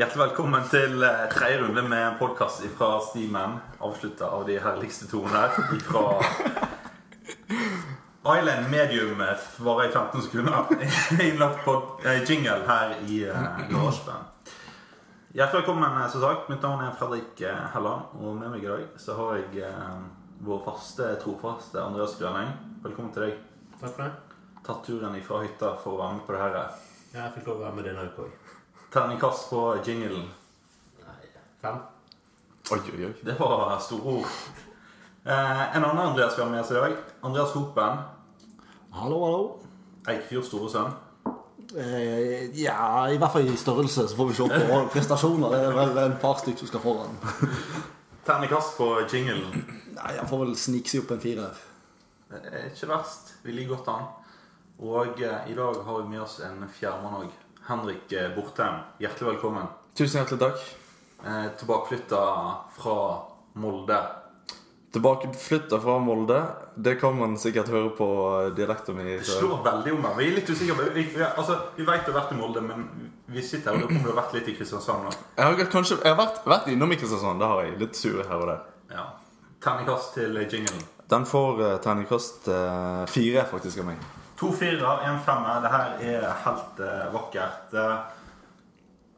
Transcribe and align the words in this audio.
Hjertelig 0.00 0.22
velkommen 0.22 0.62
til 0.72 1.02
eh, 1.04 1.26
tredje 1.28 1.58
runde 1.60 1.82
med 1.84 2.00
en 2.00 2.14
podkast 2.16 2.62
fra 2.78 2.86
Steamen. 3.04 3.58
Avslutta 3.84 4.30
av 4.32 4.46
de 4.48 4.54
herligste 4.56 5.04
toner 5.10 5.52
fra 5.84 6.04
Island 8.38 8.70
Medium 8.72 9.20
eh, 9.20 9.44
varer 9.60 9.90
i 9.90 9.92
15 9.92 10.22
sekunder. 10.24 10.72
Innlagt 11.26 11.60
på 11.66 11.74
eh, 12.06 12.22
jingle 12.24 12.64
her 12.70 12.96
i 13.12 13.18
uh, 13.28 13.60
Hjertelig 15.36 15.60
velkommen, 15.60 15.92
eh, 16.00 16.08
som 16.08 16.24
sagt. 16.24 16.48
Mitt 16.48 16.64
navn 16.64 16.86
er 16.86 16.96
Fredrik 16.96 17.44
eh, 17.44 17.62
Helland. 17.74 18.16
Og 18.24 18.40
med 18.40 18.54
meg 18.54 18.64
i 18.64 18.72
dag 18.72 18.86
så 18.96 19.20
har 19.20 19.36
jeg 19.42 19.66
eh, 19.68 19.98
vår 20.48 20.64
faste, 20.64 21.10
trofaste 21.20 21.84
Andreas 21.84 22.16
Grønning. 22.16 22.56
Velkommen 22.86 23.12
til 23.12 23.28
deg. 23.28 23.36
Takk 23.76 23.90
for 23.90 24.06
det. 24.06 24.40
Tatt 24.64 24.80
turen 24.88 25.20
ifra 25.20 25.44
hytta 25.44 25.76
for 25.84 25.98
å 25.98 26.00
være 26.06 26.22
med 26.22 26.24
på 26.24 26.38
det 26.38 26.46
her. 26.46 26.62
Jeg 27.18 27.36
fikk 27.36 27.52
lov 27.52 27.60
å 27.60 27.66
være 27.66 27.82
med 27.82 27.92
denne 27.92 28.08
uka 28.08 28.30
òg. 28.30 28.39
Terningkast 28.92 29.50
på 29.50 29.76
jinglen. 29.84 30.30
Fem. 31.62 31.76
Oi, 32.72 32.78
oi, 32.78 33.04
oi. 33.04 33.12
Det 33.22 33.36
var 33.38 33.78
store 33.78 34.14
ord. 34.18 34.26
Eh, 35.24 35.76
en 35.76 35.84
annen 35.84 35.98
Andreas 35.98 36.38
vi 36.38 36.42
har 36.42 36.50
med 36.50 36.60
oss 36.60 36.70
i 36.70 36.74
dag. 36.74 36.96
Andreas 37.20 37.52
Hopen. 37.54 37.98
Hallo, 38.90 39.20
hallo. 39.24 39.42
Eikfjord 40.08 40.44
store 40.48 40.70
sønn. 40.72 40.94
Eh, 41.78 42.48
ja, 42.58 43.06
i 43.12 43.18
hvert 43.20 43.30
fall 43.32 43.46
i 43.46 43.56
størrelse, 43.56 44.08
så 44.10 44.16
får 44.18 44.30
vi 44.30 44.38
se 44.38 44.48
på 44.48 44.78
prestasjoner. 44.94 45.52
Det 45.54 45.60
er 45.68 45.76
vel 45.76 46.00
en 46.08 46.16
par 46.22 46.40
stykker 46.40 46.64
som 46.64 46.72
skal 46.72 46.82
foran. 46.82 47.20
Terningkast 48.26 48.74
på 48.78 48.88
jinglen. 49.12 49.62
Nei, 50.00 50.16
Han 50.18 50.30
får 50.30 50.42
vel 50.46 50.56
snike 50.58 50.90
seg 50.90 51.04
opp 51.04 51.12
en 51.14 51.22
firer. 51.22 51.60
Det 52.30 52.42
er 52.50 52.66
ikke 52.72 52.90
verst. 52.90 53.36
Vi 53.46 53.54
liker 53.54 53.76
godt 53.76 53.92
an. 53.94 54.10
Og 54.80 55.22
eh, 55.22 55.46
i 55.52 55.54
dag 55.54 55.78
har 55.86 56.02
vi 56.02 56.08
med 56.16 56.24
oss 56.26 56.40
en 56.46 56.66
fjærmann 56.80 57.20
òg. 57.22 57.38
Henrik 57.70 58.12
eh, 58.12 58.34
Bortheim. 58.34 58.74
Hjertelig 58.98 59.34
velkommen. 59.34 59.66
Tusen 59.94 60.18
hjertelig 60.20 60.40
takk. 60.40 60.62
Eh, 61.26 61.46
Tilbakeflytta 61.58 62.22
fra 62.74 62.96
Molde. 63.52 63.98
Tilbakeflytta 64.92 65.78
fra 65.80 65.98
Molde. 65.98 66.42
Det 66.74 66.96
kan 66.98 67.14
man 67.18 67.38
sikkert 67.38 67.70
høre 67.70 67.92
på 67.94 68.08
dialekten 68.56 68.98
min. 68.98 69.12
Det 69.20 69.28
slår 69.28 69.62
veldig 69.62 69.94
om 69.94 70.02
meg. 70.02 70.18
Vi 70.18 70.26
er 70.26 70.36
litt 70.40 70.50
usikre. 70.50 70.90
Vi, 70.96 71.06
vi, 71.14 71.22
altså, 71.28 71.60
vi 71.76 71.86
vet 71.86 72.02
du 72.06 72.10
har 72.10 72.18
vært 72.24 72.34
i 72.34 72.40
Molde, 72.40 72.66
men 72.66 72.86
vi 73.30 73.44
sitter 73.46 73.70
her 73.70 73.78
og 73.78 73.84
lurer 73.84 73.94
på 73.94 74.00
om 74.00 74.08
du 74.08 74.12
har 74.12 74.22
vært 74.24 74.38
litt 74.40 74.50
i 74.50 74.58
Kristiansand 74.58 75.06
nå. 75.06 75.16
Jeg 75.38 75.46
har, 75.46 75.66
kanskje, 75.70 76.00
jeg 76.02 76.10
har 76.10 76.18
vært, 76.18 76.40
vært 76.50 76.70
innom 76.74 76.90
i 76.90 76.98
Kristiansand. 76.98 77.38
Det 77.38 77.52
har 77.54 77.66
jeg. 77.68 77.76
Litt 77.84 78.00
sur 78.02 78.22
her 78.24 78.38
og 78.40 78.48
der. 78.50 78.64
Ja. 78.96 79.10
Terningkast 79.62 80.16
til 80.18 80.42
jinglen. 80.42 80.88
Den 81.10 81.26
får 81.26 81.62
uh, 81.62 81.76
terningkast 81.84 82.50
uh, 82.50 83.04
fire, 83.10 83.46
faktisk, 83.52 83.84
av 83.84 83.92
meg. 83.92 84.10
To 84.40 84.48
firer, 84.56 85.02
en 85.04 85.18
femmer. 85.20 85.60
Det 85.60 85.70
her 85.70 86.00
er 86.00 86.26
helt 86.46 86.80
eh, 86.80 87.06
vakkert. 87.12 87.74
Eh, 87.76 87.96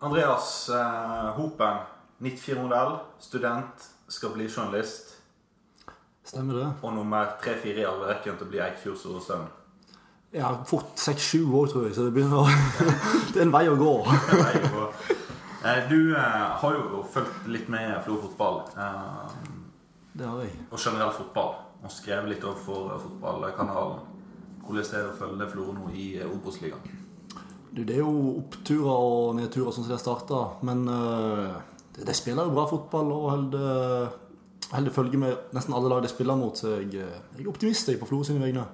Andreas 0.02 0.68
eh, 0.74 1.28
Hopen, 1.36 1.76
94-modell, 2.22 2.96
student, 3.22 3.86
skal 4.10 4.32
bli 4.34 4.48
journalist. 4.50 5.12
Stemmer 6.26 6.58
det? 6.58 6.68
Og 6.82 6.94
nummer 6.94 7.36
tre-fire 7.42 7.82
i 7.82 7.86
arverekken 7.86 8.38
til 8.38 8.46
å 8.48 8.50
bli 8.50 8.62
Eikfjord 8.64 8.98
store 8.98 9.22
sønn. 9.22 9.46
Ja, 10.32 10.50
fort 10.66 10.96
seks-sju 10.98 11.42
år, 11.58 11.66
tror 11.70 11.86
jeg, 11.86 11.94
så 11.96 12.06
det 12.08 12.14
begynner 12.16 12.42
å 12.42 12.46
Det 13.32 13.42
er 13.42 13.46
en 13.46 13.54
vei 13.54 13.66
å 13.70 13.78
gå. 13.78 13.94
Eh, 15.62 15.82
Du 15.90 16.14
eh, 16.18 16.46
har 16.62 16.78
jo 16.78 17.02
fulgt 17.14 17.46
litt 17.52 17.68
med 17.70 17.94
Florø 18.06 18.24
fotball, 18.26 18.62
eh, 18.74 19.36
Det 20.18 20.26
har 20.26 20.42
jeg. 20.42 20.56
og 20.70 20.78
generell 20.82 21.14
fotball. 21.14 21.54
Og 21.82 21.90
skrevet 21.90 22.30
litt 22.30 22.44
overfor 22.46 22.88
for 22.92 23.04
fotballkanalen. 23.06 24.02
Hvordan 24.62 24.84
er 24.84 25.04
det 25.06 25.10
å 25.10 25.18
følge 25.18 25.50
Florø 25.52 25.76
nå 25.76 25.92
i 25.94 26.08
eh, 26.20 26.28
Obos-ligaen? 26.28 26.98
Det 27.72 27.94
er 27.94 28.02
jo 28.02 28.36
oppturer 28.42 28.90
og 28.92 29.36
nedturer 29.38 29.72
sånn 29.72 29.86
som 29.86 29.90
det 29.90 29.96
har 29.96 30.02
starta. 30.02 30.40
Men 30.66 30.84
uh, 30.86 31.56
de, 31.96 32.04
de 32.04 32.14
spiller 32.14 32.44
jo 32.44 32.52
bra 32.52 32.66
fotball 32.68 33.08
og 33.14 33.30
holder 33.30 34.10
holder 34.72 34.94
følge 34.94 35.20
med 35.20 35.52
nesten 35.52 35.74
alle 35.76 35.90
lag 35.92 36.02
de 36.02 36.10
spiller 36.10 36.38
mot. 36.38 36.56
Så 36.56 36.76
jeg, 36.80 36.94
eh, 36.94 37.18
jeg 37.36 37.44
er 37.44 37.50
optimist 37.50 37.88
jeg, 37.88 38.00
på 38.00 38.08
Florø 38.08 38.26
sine 38.28 38.42
vegne. 38.42 38.66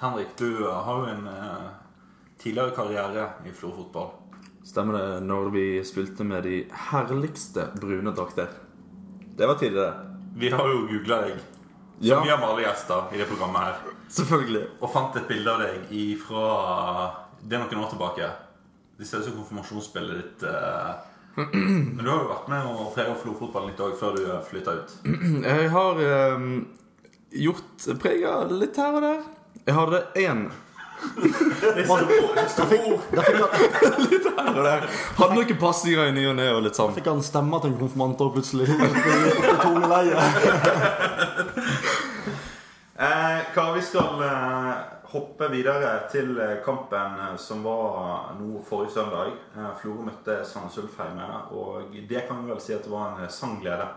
Henrik, 0.00 0.36
du 0.38 0.48
eh, 0.66 0.84
har 0.86 1.02
jo 1.02 1.10
en 1.12 1.26
eh, 1.32 1.66
tidligere 2.40 2.76
karriere 2.76 3.26
i 3.46 3.52
Florø 3.52 3.82
fotball. 3.82 4.14
Stemmer 4.66 4.98
det 4.98 5.26
når 5.26 5.50
vi 5.54 5.66
spilte 5.86 6.24
med 6.26 6.42
de 6.42 6.64
herligste 6.90 7.68
brune 7.80 8.14
drakter. 8.16 8.48
Det 9.36 9.46
var 9.46 9.60
tidligere. 9.60 9.92
Vi 10.36 10.50
har 10.52 10.68
jo 10.68 10.86
googla 10.88 11.20
deg, 11.26 11.44
som 12.00 12.06
Ja. 12.08 12.20
vi 12.22 12.30
har 12.30 12.38
med 12.38 12.48
alle 12.48 12.62
gjester 12.66 13.12
i 13.14 13.18
det 13.18 13.26
programmet 13.28 13.62
her, 13.62 13.74
Selvfølgelig. 14.10 14.64
og 14.82 14.90
fant 14.92 15.16
et 15.16 15.28
bilde 15.28 15.50
av 15.52 15.60
deg 15.60 16.18
fra 16.20 16.44
Det 17.46 17.54
er 17.56 17.58
noen 17.64 17.84
år 17.84 17.90
tilbake. 17.90 18.30
Det 18.98 19.06
ser 19.06 19.18
ut 19.18 19.24
som 19.24 19.34
konfirmasjonsbildet 19.36 20.16
ditt. 20.16 20.42
eh. 20.42 20.94
Men 21.36 22.00
du 22.02 22.08
har 22.10 22.18
jo 22.22 22.28
vært 22.30 22.48
med 22.48 22.64
og 22.66 22.94
prega 22.94 23.14
Florø-fotballen 23.14 23.68
litt 23.68 23.80
òg 23.84 23.96
før 24.00 24.16
du 24.16 24.22
flytta 24.48 24.70
ut. 24.72 24.90
Jeg 25.44 25.70
har 25.70 26.00
eh, 26.00 26.38
gjort 27.44 28.00
prega 28.00 28.38
litt 28.50 28.76
her 28.80 28.94
og 28.96 29.02
der. 29.04 29.20
Jeg 29.66 29.74
hadde 29.74 30.02
én 30.16 30.46
Det 31.16 31.84
er 31.84 31.90
ord. 31.92 32.08
Da 32.56 32.64
fikk 32.64 32.86
han, 32.86 33.50
her 34.46 34.56
og 34.56 34.64
der. 34.64 34.86
Hadde 35.18 35.34
noen 35.36 35.58
passinger 35.60 36.08
i 36.08 36.12
ny 36.16 36.24
og 36.30 36.36
ne 36.38 36.46
litt 36.64 36.74
sånn. 36.78 36.94
fikk 36.96 37.06
han 37.12 37.20
stemme 37.22 37.60
til 37.60 37.70
en 37.74 37.78
konfirmant 37.82 38.16
òg, 38.24 38.32
plutselig. 38.32 38.66
Eh, 42.98 43.40
Kar, 43.54 43.74
vi 43.74 43.82
skal 43.82 44.22
eh, 44.24 44.74
hoppe 45.12 45.50
videre 45.52 45.90
til 46.08 46.30
eh, 46.40 46.54
kampen 46.64 47.18
eh, 47.20 47.34
som 47.36 47.60
var 47.60 48.30
nå 48.38 48.62
forrige 48.64 48.94
søndag. 48.94 49.34
Eh, 49.52 49.66
Florø 49.82 50.06
møtte 50.06 50.38
Sandnes 50.48 50.78
Ulf 50.80 50.96
hjemme, 50.96 51.26
og 51.52 51.92
det 51.92 52.22
kan 52.24 52.40
vi 52.40 52.54
vel 52.54 52.62
si 52.64 52.72
at 52.72 52.86
det 52.86 52.92
var 52.94 53.10
en 53.10 53.26
eh, 53.26 53.32
sangglede. 53.32 53.90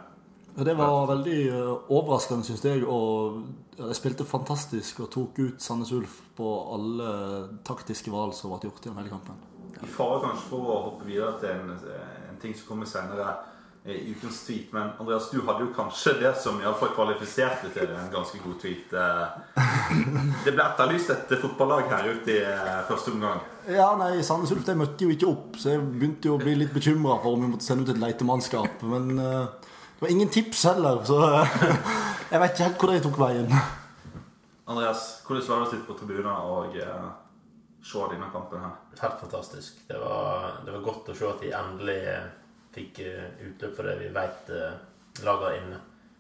Det 0.57 0.75
var 0.75 1.07
veldig 1.13 1.37
eh, 1.47 1.71
overraskende, 1.95 2.43
syns 2.43 2.65
jeg. 2.67 2.83
Og 2.83 3.39
de 3.77 3.95
spilte 3.95 4.27
fantastisk 4.27 4.99
og 5.05 5.13
tok 5.15 5.39
ut 5.45 5.63
Sandnes 5.63 5.93
Ulf 5.95 6.19
på 6.35 6.51
alle 6.75 7.13
taktiske 7.63 8.11
valg 8.11 8.35
som 8.35 8.51
ble 8.51 8.67
gjort 8.67 8.83
gjennom 8.83 8.99
hele 8.99 9.13
kampen. 9.13 9.39
I 9.79 9.87
fare 9.87 10.19
kanskje 10.25 10.49
for 10.49 10.73
å 10.75 10.81
hoppe 10.89 11.07
videre 11.07 11.37
til 11.39 11.55
en, 11.55 11.71
en 12.33 12.43
ting 12.43 12.51
som 12.51 12.73
kommer 12.73 12.91
senere 12.91 13.31
i 13.85 14.11
ukens 14.11 14.41
tweet, 14.45 14.73
men 14.75 14.89
Andreas, 14.99 15.29
du 15.31 15.39
hadde 15.47 15.63
jo 15.63 15.69
kanskje 15.73 16.11
det 16.19 16.33
som 16.37 16.57
iallfall 16.59 16.91
kvalifiserte 16.97 17.69
til 17.73 17.87
en 17.95 18.09
ganske 18.11 18.41
god 18.43 18.57
tweet. 18.61 18.91
Eh, 18.93 20.01
Det 20.45 20.51
ble 20.53 20.65
etterlyst 20.65 21.13
et 21.15 21.31
fotballag 21.41 21.87
her 21.89 22.09
ute 22.11 22.33
i 22.35 22.41
eh, 22.43 22.81
første 22.89 23.13
omgang. 23.15 23.39
Ja, 23.71 23.87
nei, 23.99 24.19
Sandnes 24.25 24.51
Ulf 24.51 24.65
de 24.67 24.75
møtte 24.81 25.07
jo 25.07 25.13
ikke 25.15 25.29
opp, 25.31 25.55
så 25.61 25.73
jeg 25.73 25.85
begynte 25.95 26.27
jo 26.27 26.35
å 26.35 26.41
bli 26.41 26.57
litt 26.59 26.73
bekymra 26.75 27.17
for 27.23 27.37
om 27.37 27.45
vi 27.45 27.51
måtte 27.53 27.65
sende 27.69 27.87
ut 27.87 27.93
et 27.95 28.01
leitemannskap. 28.03 28.83
Men 28.91 29.13
eh, 29.15 29.71
det 29.95 30.03
var 30.03 30.13
ingen 30.13 30.29
tips 30.35 30.65
heller, 30.73 30.99
så 31.07 31.21
jeg 32.33 32.43
vet 32.43 32.51
ikke 32.53 32.67
helt 32.67 32.83
hvor 32.83 32.93
de 32.93 33.01
tok 33.07 33.21
veien. 33.23 33.55
Andreas, 34.69 35.07
hvordan 35.25 35.47
var 35.47 35.63
det 35.63 35.69
å 35.69 35.71
sitte 35.71 35.87
på 35.87 35.97
tribunen 35.97 36.29
og 36.51 36.75
eh, 36.77 37.07
se 37.89 38.03
denne 38.11 38.27
kampen 38.35 38.61
her? 38.67 38.75
Helt 38.99 39.23
fantastisk. 39.23 39.79
Det 39.87 39.97
var, 40.03 40.59
det 40.67 40.75
var 40.75 40.85
godt 40.91 41.09
å 41.09 41.17
se 41.17 41.31
at 41.31 41.41
de 41.47 41.55
endelig 41.57 42.01
fikk 42.73 42.99
eh, 43.05 43.29
utløp 43.49 43.75
for 43.75 43.89
det 43.89 43.99
vi 43.99 44.13
vet 44.13 44.51
laga 45.23 45.55
inne. 45.57 45.79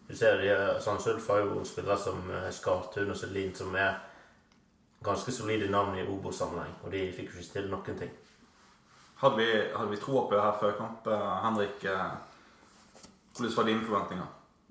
Du 0.09 0.15
ser 0.15 0.37
de, 0.37 0.49
eh, 0.49 0.79
Sandnes 0.81 1.07
Ulf 1.07 1.27
har 1.27 1.37
jo 1.37 1.65
spillere 1.65 1.97
som 1.97 2.17
uh, 2.31 2.49
Skartun 2.51 3.11
og 3.13 3.17
Selin, 3.17 3.51
som 3.55 3.75
er 3.77 3.99
ganske 5.05 5.31
solide 5.31 5.67
navn 5.69 5.99
i 5.99 6.07
Obo-sammenheng, 6.07 6.73
Og 6.83 6.91
de 6.91 7.03
fikk 7.13 7.35
jo 7.35 7.39
ikke 7.39 7.53
til 7.53 7.69
noen 7.69 7.99
ting. 7.99 8.09
Hadde 9.21 9.37
vi, 9.37 9.45
hadde 9.75 9.91
vi 9.91 10.01
troa 10.01 10.25
på 10.25 10.35
det 10.35 10.41
her 10.41 10.57
før 10.59 10.75
kamp? 10.79 11.07
eh, 11.07 11.43
Henrik, 11.43 11.85
eh, 11.85 12.11
hvordan 13.37 13.55
var 13.57 13.63
dine 13.63 13.85
forventninger? 13.85 14.25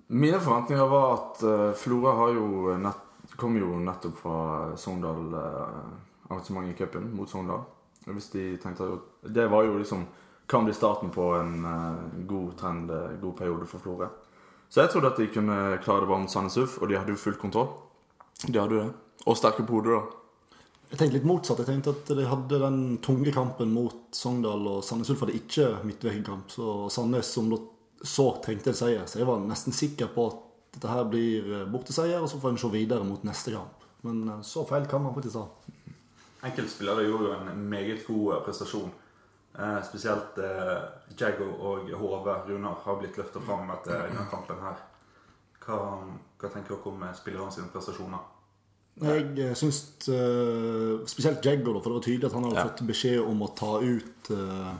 Mine 0.08 0.40
forventninger 0.40 0.84
var 0.84 1.14
at 1.14 1.42
uh, 1.42 1.74
Flora 1.74 2.16
har 2.16 2.34
jo 2.34 2.76
nett, 2.76 3.32
kom 3.36 3.56
jo 3.56 3.78
nettopp 3.78 4.16
fra 4.18 4.76
Sogndal 4.76 5.34
uh, 5.34 6.30
arrangement 6.30 6.66
i 6.66 6.72
cupen 6.72 7.14
mot 7.14 7.30
Sogndal. 7.30 7.62
Hvis 8.06 8.30
de 8.32 8.56
tenkte 8.56 8.84
at 8.84 9.34
Det 9.34 9.50
var 9.50 9.62
jo 9.62 9.78
liksom 9.78 10.06
kan 10.48 10.64
bli 10.64 10.74
starten 10.74 11.10
på 11.12 11.32
en 11.36 11.64
uh, 11.64 12.24
god 12.26 12.56
trend, 12.56 12.90
eh, 12.90 13.16
god 13.20 13.36
periode 13.36 13.66
for 13.68 13.84
Florø. 13.84 14.08
Så 14.68 14.80
jeg 14.80 14.90
trodde 14.92 15.10
at 15.12 15.20
de 15.20 15.26
kunne 15.32 15.56
klare 15.84 16.04
det 16.04 16.08
bra 16.08 16.18
mot 16.20 16.32
Sandnes 16.32 16.56
Ulf, 16.60 16.78
og 16.80 16.88
de 16.88 16.96
hadde 16.96 17.12
jo 17.12 17.20
full 17.20 17.36
kontroll. 17.40 17.68
De 18.46 18.56
hadde 18.56 18.76
jo 18.76 18.86
det. 18.86 18.94
Og 19.26 19.36
sterke 19.36 19.64
på 19.66 19.78
hodet, 19.78 19.98
da. 19.98 20.48
Jeg 20.88 21.00
tenkte 21.00 21.16
litt 21.18 21.28
motsatt. 21.28 21.60
Jeg 21.60 21.68
tenkte 21.68 21.92
at 21.92 22.12
de 22.16 22.24
hadde 22.28 22.60
den 22.62 22.78
tunge 23.04 23.32
kampen 23.32 23.72
mot 23.76 24.08
Sogndal, 24.16 24.64
og 24.72 24.84
Sandnes 24.84 25.10
Ulf 25.12 25.24
hadde 25.24 25.36
ikke 25.36 25.70
midtvekkenkamp. 25.88 26.52
Så 26.52 26.76
Sandnes, 26.92 27.32
som 27.32 27.50
da 27.52 27.60
så 28.04 28.28
trengte 28.44 28.72
en 28.72 28.78
seier, 28.78 29.04
så 29.10 29.20
jeg 29.20 29.28
var 29.28 29.42
nesten 29.42 29.74
sikker 29.76 30.12
på 30.14 30.28
at 30.30 30.44
dette 30.76 30.92
her 30.92 31.08
blir 31.10 31.48
eh, 31.58 31.68
borteseier, 31.68 32.22
og 32.22 32.30
så 32.30 32.40
får 32.40 32.54
en 32.54 32.60
se 32.62 32.70
videre 32.72 33.04
mot 33.04 33.24
neste 33.26 33.52
kamp. 33.52 33.84
Men 34.06 34.38
så 34.46 34.62
feil 34.68 34.86
kan 34.88 35.02
man 35.02 35.16
faktisk 35.16 35.40
ha. 35.40 35.48
Enkeltspillere 36.48 37.04
gjorde 37.08 37.32
jo 37.32 37.36
en 37.36 37.64
meget 37.68 38.04
god 38.06 38.44
prestasjon. 38.46 38.92
Eh, 39.58 39.78
spesielt 39.82 40.38
eh, 40.38 40.82
Jaggo 41.18 41.48
og 41.66 41.88
Hove 41.98 42.34
Runar 42.46 42.76
har 42.84 42.98
blitt 43.00 43.16
løfta 43.18 43.40
fram 43.42 43.70
etter 43.74 44.04
denne 44.06 44.26
kampen 44.30 44.60
her. 44.62 44.82
Hva, 45.64 45.78
hva 46.38 46.50
tenker 46.52 46.76
dere 46.76 46.92
om 46.92 47.02
eh, 47.08 47.14
spillerne 47.18 47.54
sine 47.54 47.72
prestasjoner? 47.72 48.22
Jeg 49.02 49.24
eh, 49.38 49.54
syns 49.58 49.80
eh, 50.10 51.00
spesielt 51.10 51.42
Jaggo, 51.46 51.74
da, 51.74 51.82
for 51.82 51.90
det 51.90 51.98
var 51.98 52.06
tydelig 52.06 52.28
at 52.30 52.36
han 52.38 52.46
hadde 52.48 52.60
Ja. 52.60 52.68
fått 52.70 52.84
beskjed 52.86 53.18
om 53.22 53.42
å 53.46 53.50
ta 53.58 53.72
ut 53.82 54.30
eh, 54.34 54.70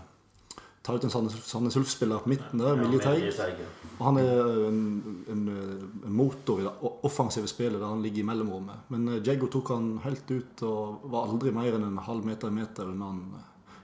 ta 0.89 0.95
ut 0.97 1.05
en 1.05 1.13
Sandnes 1.13 1.77
Ulf-spiller 1.77 2.23
på 2.25 2.31
midten. 2.33 2.63
der, 2.63 2.73
er 2.73 2.79
Ja, 2.81 3.03
Teig. 3.03 3.19
Milje 3.21 3.35
Teig, 3.37 3.59
ja. 3.61 3.67
Og 3.99 4.07
han 4.07 4.19
er 4.23 4.31
en, 4.69 4.81
en, 5.29 5.43
en 6.07 6.15
motor 6.17 6.63
i 6.63 6.65
det 6.65 6.73
offensive 7.05 7.51
spillet 7.51 7.77
der 7.83 7.91
han 7.91 8.03
ligger 8.03 8.23
i 8.23 8.29
mellomrommet. 8.31 8.87
Men 8.95 9.09
eh, 9.19 9.47
tok 9.51 9.75
han 9.75 9.99
helt 10.07 10.31
ut 10.31 10.63
og 10.63 11.03
var 11.11 11.27
aldri 11.29 11.51
mer 11.53 11.75
enn 11.75 11.85
en 11.91 11.99
halv 12.07 12.25
meter 12.25 12.55
meter 12.55 12.89
unna 12.95 13.11
han 13.11 13.23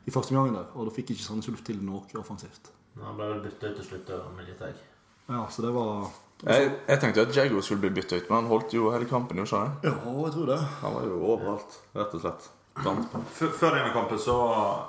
i 0.04 0.12
første 0.12 0.34
omgang 0.34 0.54
der. 0.56 0.66
Og 0.74 0.88
da 0.88 0.94
fikk 0.94 1.14
ikke 1.14 1.24
Sandnes 1.24 1.48
Ulf 1.52 1.62
til 1.66 1.80
noe 1.84 2.04
offensivt. 2.20 2.70
Han 3.00 3.16
ble 3.18 3.30
vel 3.32 3.40
bytta 3.46 3.70
ut 3.72 3.80
til 3.80 3.88
slutt, 3.88 4.12
med 4.36 4.46
litt 4.48 4.60
egg. 4.62 4.82
Ja, 5.28 5.46
så 5.50 5.64
det 5.64 5.72
var 5.74 6.10
Jeg, 6.44 6.72
jeg 6.88 7.00
tenkte 7.00 7.22
at 7.24 7.36
Jago 7.36 7.62
skulle 7.62 7.80
bli 7.86 7.94
bytta 7.96 8.18
ut, 8.18 8.28
men 8.28 8.36
han 8.42 8.50
holdt 8.50 8.74
jo 8.76 8.90
hele 8.92 9.08
kampen. 9.08 9.38
jo, 9.38 9.46
jeg. 9.48 9.70
Ja, 9.82 9.94
jeg 9.94 10.32
tror 10.34 10.46
det. 10.52 10.60
Han 10.82 10.94
var 10.94 11.08
jo 11.08 11.18
overalt, 11.32 11.80
rett 11.94 12.14
og 12.14 12.20
slett. 12.20 12.50
Før 12.74 13.70
denne 13.70 13.92
kampen 13.94 14.18
så 14.18 14.34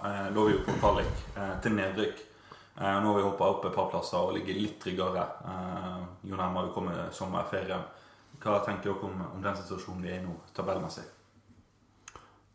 eh, 0.10 0.32
lå 0.34 0.48
vi 0.48 0.56
jo 0.56 0.64
på 0.66 0.74
kvalik 0.82 1.20
eh, 1.38 1.54
til 1.62 1.76
nedrykk. 1.78 2.24
Eh, 2.76 2.96
nå 3.02 3.12
har 3.12 3.20
vi 3.20 3.28
hoppa 3.28 3.50
opp 3.54 3.66
et 3.70 3.76
par 3.76 3.92
plasser 3.94 4.20
og 4.20 4.34
ligger 4.36 4.58
litt 4.58 4.80
tryggere 4.84 5.22
eh, 5.48 6.02
jo 6.28 6.36
nærmere 6.36 6.68
vi 6.68 6.74
kommer 6.76 7.06
sommerferien. 7.16 7.86
Hva 8.42 8.58
tenker 8.66 8.92
dere 8.92 9.08
om, 9.08 9.22
om 9.38 9.44
den 9.46 9.56
situasjonen 9.62 10.02
vi 10.04 10.12
er 10.12 10.20
i 10.20 10.26
nå, 10.26 10.34
tabellmessig? 10.58 11.06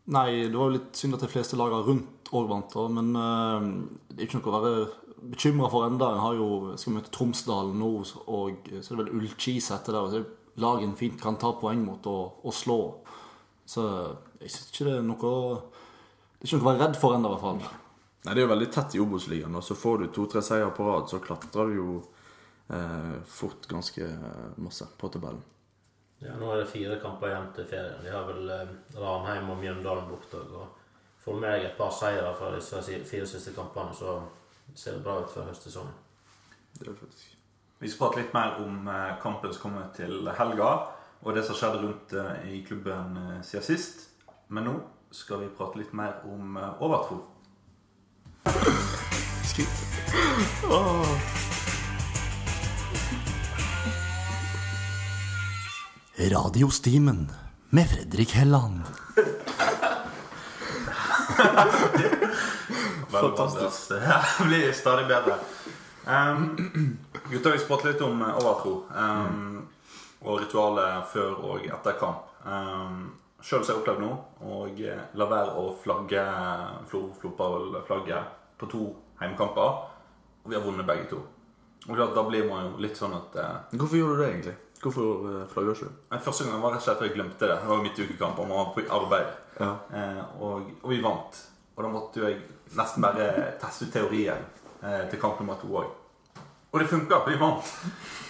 Nei, 0.09 0.49
det 0.49 0.57
var 0.57 0.71
jo 0.71 0.77
litt 0.79 0.97
synd 0.97 1.15
at 1.15 1.23
de 1.23 1.29
fleste 1.29 1.59
lagene 1.59 1.85
rundt 1.85 2.31
òg 2.33 2.47
vant, 2.49 2.73
da, 2.73 2.87
men 2.89 3.11
eh, 3.19 3.65
det 4.09 4.23
er 4.23 4.27
ikke 4.27 4.39
noe 4.39 4.49
å 4.49 4.57
være 4.57 4.73
bekymra 5.21 5.69
for 5.69 5.85
enda. 5.85 6.13
En 6.15 6.23
har 6.23 6.37
jo, 6.39 6.47
skal 6.79 6.95
møte 6.97 7.13
Tromsdalen 7.13 7.77
nå, 7.77 7.89
og 8.01 8.05
så 8.07 8.79
er 8.81 8.87
det 8.87 9.03
vel 9.03 9.11
Ullkis 9.19 9.69
etter 9.75 9.93
der. 9.93 10.01
og 10.01 10.13
så 10.13 10.21
er 10.23 10.29
lag 10.61 10.83
fint 10.97 11.21
kan 11.21 11.37
ta 11.39 11.53
poeng 11.59 11.83
mot 11.85 12.07
og, 12.09 12.41
og 12.43 12.55
slå. 12.55 12.79
Så 13.65 13.85
jeg 14.41 14.51
syns 14.51 14.71
ikke 14.71 14.87
det 14.89 14.97
er 14.97 15.05
noe 15.05 15.31
Det 16.41 16.47
er 16.47 16.49
ikke 16.49 16.57
noe 16.57 16.65
å 16.65 16.71
være 16.71 16.81
redd 16.81 16.97
for 16.99 17.15
ennå, 17.15 17.29
i 17.29 17.35
hvert 17.35 17.45
fall. 17.45 17.77
Nei, 18.25 18.33
Det 18.33 18.39
er 18.39 18.45
jo 18.45 18.53
veldig 18.55 18.71
tett 18.73 18.95
i 18.97 19.01
Obos-ligaen, 19.03 19.55
og 19.55 19.63
så 19.63 19.77
får 19.77 20.01
du 20.01 20.07
to-tre 20.09 20.41
seier 20.45 20.73
på 20.75 20.87
rad, 20.87 21.07
så 21.09 21.21
klatrer 21.21 21.69
du 21.69 21.77
jo 21.77 21.93
eh, 22.73 23.15
fort 23.29 23.69
ganske 23.69 24.09
masse 24.57 24.87
på 24.97 25.11
tabellen. 25.13 25.43
Ja, 26.21 26.35
nå 26.37 26.51
er 26.53 26.61
det 26.61 26.69
fire 26.69 26.99
kamper 27.01 27.31
igjen 27.31 27.49
til 27.55 27.67
ferien. 27.69 28.03
De 28.05 28.13
har 28.13 28.27
vel 28.29 28.49
eh, 28.53 28.77
Ranheim 29.01 29.49
og 29.49 29.59
Mjøndalen 29.61 30.09
borte. 30.09 30.37
Og 30.37 31.23
får 31.23 31.41
med 31.41 31.55
deg 31.55 31.67
et 31.69 31.77
par 31.77 31.91
seire 31.93 32.31
fra 32.37 32.53
disse 32.55 32.81
fire 33.09 33.27
siste 33.29 33.53
kampene, 33.57 33.93
så 33.97 34.19
ser 34.75 34.97
det 34.97 35.05
bra 35.05 35.19
ut 35.21 35.29
for 35.33 35.49
høstsesongen. 35.49 35.93
Det 36.73 36.87
er 36.87 36.91
det 36.91 36.99
faktisk. 36.99 37.37
Vi 37.81 37.89
skal 37.89 38.07
prate 38.07 38.21
litt 38.21 38.33
mer 38.33 38.59
om 38.61 38.87
eh, 38.87 39.13
kampen 39.21 39.53
som 39.53 39.61
kommer 39.63 39.87
til 39.97 40.29
helga, 40.37 40.71
og 41.21 41.35
det 41.35 41.41
som 41.47 41.57
skjedde 41.57 41.81
rundt 41.81 42.13
eh, 42.13 42.43
i 42.53 42.63
klubben 42.67 43.17
eh, 43.17 43.39
siden 43.45 43.65
sist. 43.65 44.03
Men 44.53 44.69
nå 44.69 44.75
skal 45.11 45.41
vi 45.41 45.49
prate 45.57 45.81
litt 45.81 45.93
mer 45.97 46.21
om 46.29 46.59
overtro. 46.79 47.23
Radiostimen 56.29 57.31
med 57.69 57.89
Fredrik 57.89 58.31
Helland. 58.31 58.81
Fantastisk. 63.09 63.89
Det 63.89 64.45
blir 64.45 64.71
stadig 64.71 65.07
bedre. 65.07 65.35
Um, 66.05 66.57
gutter, 67.29 67.51
vi 67.51 67.65
prate 67.65 67.87
litt 67.87 68.01
om 68.01 68.21
eh, 68.21 68.37
overtro. 68.37 68.83
Um, 68.95 69.67
og 70.21 70.43
ritualet 70.43 71.09
før 71.13 71.41
og 71.41 71.65
etter 71.65 71.97
kamp. 71.97 72.29
Um, 72.45 73.11
Sjøl 73.41 73.63
har 73.63 73.73
jeg 73.73 73.81
opplevd 73.81 74.01
nå 74.03 74.11
og 74.45 74.81
eh, 74.85 75.05
la 75.17 75.25
være 75.25 75.53
å 75.57 75.71
flagge 75.81 76.23
Flo 76.89 77.07
fotballflagget 77.23 78.35
på 78.61 78.69
to 78.69 78.83
heimekamper. 79.21 79.79
Og 80.43 80.51
vi 80.51 80.57
har 80.57 80.65
vunnet 80.65 80.85
begge 80.85 81.09
to. 81.09 81.23
Og 81.87 81.95
klart, 81.95 82.13
Da 82.13 82.23
blir 82.27 82.45
man 82.45 82.67
jo 82.67 82.83
litt 82.83 82.97
sånn 82.97 83.15
at 83.17 83.37
uh, 83.41 83.55
Hvorfor 83.73 83.97
gjorde 83.97 84.19
du 84.19 84.21
det, 84.21 84.29
egentlig? 84.35 84.59
Hvorfor 84.81 85.25
uh, 85.27 85.47
flagger 85.51 85.75
ikke 85.75 85.89
du? 85.91 86.17
Første 86.25 86.47
gang 86.47 86.61
var 86.63 86.73
rett 86.73 86.81
og 86.81 86.87
slett 86.87 86.99
fordi 87.01 87.11
jeg 87.11 87.17
glemte 87.19 87.45
det. 87.45 87.57
Det 87.61 87.69
var 87.69 87.79
jo 87.79 87.85
midtukekamp, 87.85 88.39
og 88.41 88.49
man 88.49 88.61
var 88.63 88.71
på 88.75 88.85
arbeid. 88.97 89.33
Ja. 89.59 89.71
Eh, 89.93 90.21
og, 90.41 90.71
og 90.81 90.89
vi 90.89 91.01
vant. 91.03 91.41
Og 91.75 91.83
da 91.85 91.91
måtte 91.91 92.21
jo 92.21 92.27
jeg 92.27 92.39
nesten 92.77 93.03
bare 93.03 93.27
teste 93.61 93.87
ut 93.87 93.93
teorien 93.93 94.41
eh, 94.81 95.03
til 95.11 95.21
kamp 95.21 95.39
nummer 95.41 95.59
to 95.61 95.69
òg. 95.69 95.91
Og 96.71 96.79
det 96.79 96.87
funka, 96.87 97.21
vi 97.27 97.37
vant. 97.39 97.69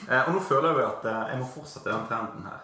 Eh, 0.10 0.22
og 0.26 0.34
nå 0.36 0.44
føler 0.44 0.72
jeg 0.72 0.82
jo 0.82 0.90
at 0.90 1.08
eh, 1.12 1.24
jeg 1.32 1.42
må 1.42 1.50
fortsette 1.56 1.92
den 1.92 2.06
trenden 2.10 2.48
her. 2.50 2.62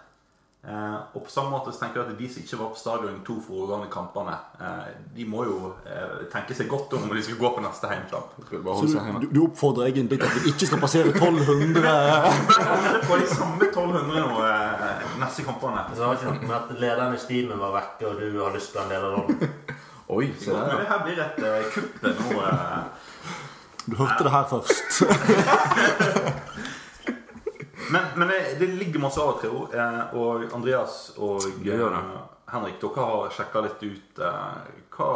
Eh, 0.66 0.96
og 1.14 1.22
på 1.22 1.30
samme 1.30 1.52
måte 1.54 1.70
så 1.72 1.84
tenker 1.84 2.00
jeg 2.02 2.10
at 2.10 2.18
de 2.18 2.26
som 2.28 2.42
ikke 2.42 2.56
var 2.58 2.70
på 2.74 2.78
stadion 2.80 3.14
i 3.14 3.20
to 3.24 3.36
foregående 3.46 3.86
kampene, 3.92 4.34
eh, 4.60 4.88
de 5.16 5.24
må 5.30 5.44
jo 5.46 5.70
eh, 5.86 6.16
tenke 6.32 6.56
seg 6.58 6.66
godt 6.68 6.92
om 6.98 7.04
når 7.06 7.14
de 7.20 7.22
skal 7.28 7.38
gå 7.38 7.50
på 7.54 7.62
neste 7.62 7.90
heimkamp. 7.92 8.34
Så 8.42 8.88
du, 8.90 8.96
du, 9.22 9.28
du 9.36 9.40
oppfordrer 9.46 9.92
egentlig 9.92 10.18
til 10.18 10.26
at 10.26 10.34
vi 10.42 10.50
ikke 10.50 10.66
skal 10.72 10.82
passere 10.82 11.14
1200 11.14 11.78
På 13.08 13.20
de 13.22 13.28
samme 13.30 13.70
1200 13.70 14.18
nå 14.18 14.42
eh, 14.50 15.06
neste 15.22 15.46
kampene. 15.46 15.86
Så 15.94 16.02
det 16.02 16.06
har 16.08 16.18
ikke 16.18 16.34
noe 16.34 16.50
med 16.50 16.56
at 16.58 16.74
lederen 16.82 17.14
i 17.14 17.22
stimen 17.22 17.62
var 17.62 17.76
vekke, 17.78 18.10
og 18.10 18.18
du 18.20 18.42
har 18.42 18.52
lyst 18.58 18.74
til 18.74 18.82
å 18.82 18.84
den 18.84 18.96
lederrollen. 18.96 19.54
Oi, 20.18 20.26
se 20.40 20.50
Men 20.52 20.64
der. 20.64 20.78
det 20.82 20.88
her 20.90 21.00
blir 21.06 21.18
et 21.22 21.38
eh, 21.44 21.70
kupp 21.74 22.02
nå. 22.02 22.42
Eh, 22.50 22.80
Du 23.88 23.94
hørte 23.96 24.24
det 24.26 24.30
her 24.34 24.44
først. 24.50 24.98
Men, 27.90 28.08
men 28.16 28.28
det, 28.32 28.38
det 28.60 28.66
ligger 28.78 29.00
masse 29.00 29.20
av 29.22 29.34
og 29.36 29.40
til. 29.42 29.54
eh, 29.78 30.16
Og 30.18 30.48
Andreas 30.56 30.98
og 31.16 31.44
eh, 31.64 32.10
Henrik, 32.52 32.78
dere 32.80 33.04
har 33.10 33.30
sjekka 33.36 33.62
litt 33.66 33.82
ut 33.84 34.20
eh, 34.24 34.74
hva 34.96 35.10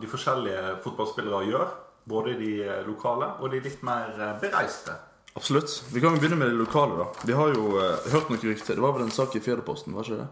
de 0.00 0.08
forskjellige 0.12 0.76
fotballspillere 0.84 1.44
gjør. 1.50 1.74
Både 2.06 2.36
de 2.38 2.52
lokale 2.86 3.32
og 3.42 3.50
de 3.50 3.58
litt 3.64 3.80
mer 3.82 4.12
bereiste. 4.40 4.94
Absolutt. 5.36 5.72
Vi 5.92 6.00
kan 6.00 6.14
jo 6.14 6.20
begynne 6.22 6.38
med 6.38 6.52
de 6.52 6.60
lokale, 6.60 6.94
da. 7.00 7.06
Vi 7.28 7.34
har 7.36 7.50
jo 7.56 7.72
eh, 7.82 8.10
hørt 8.12 8.30
noen 8.30 8.44
rykter. 8.46 8.78
Det 8.78 8.84
var 8.84 8.94
vel 8.96 9.04
en 9.08 9.12
sak 9.12 9.34
i 9.36 9.42
fjerdeposten, 9.44 9.92
var 9.96 10.06
ikke 10.06 10.20
det? 10.22 10.28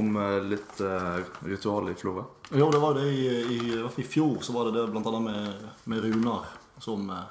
Om 0.00 0.14
eh, 0.22 0.36
litt 0.52 0.80
eh, 0.86 1.18
ritual 1.50 1.90
i 1.90 1.96
Florø. 1.98 2.22
Jo, 2.54 2.70
det 2.70 2.80
var 2.80 2.94
det 2.96 3.08
i, 3.10 3.26
i, 3.56 3.58
i 3.82 4.06
fjor. 4.06 4.38
Så 4.46 4.54
var 4.54 4.70
det 4.70 4.76
det 4.78 4.86
blant 4.94 5.10
annet 5.10 5.26
med, 5.26 5.66
med 5.90 6.06
Runar, 6.06 6.46
som 6.80 7.10
eh, 7.10 7.26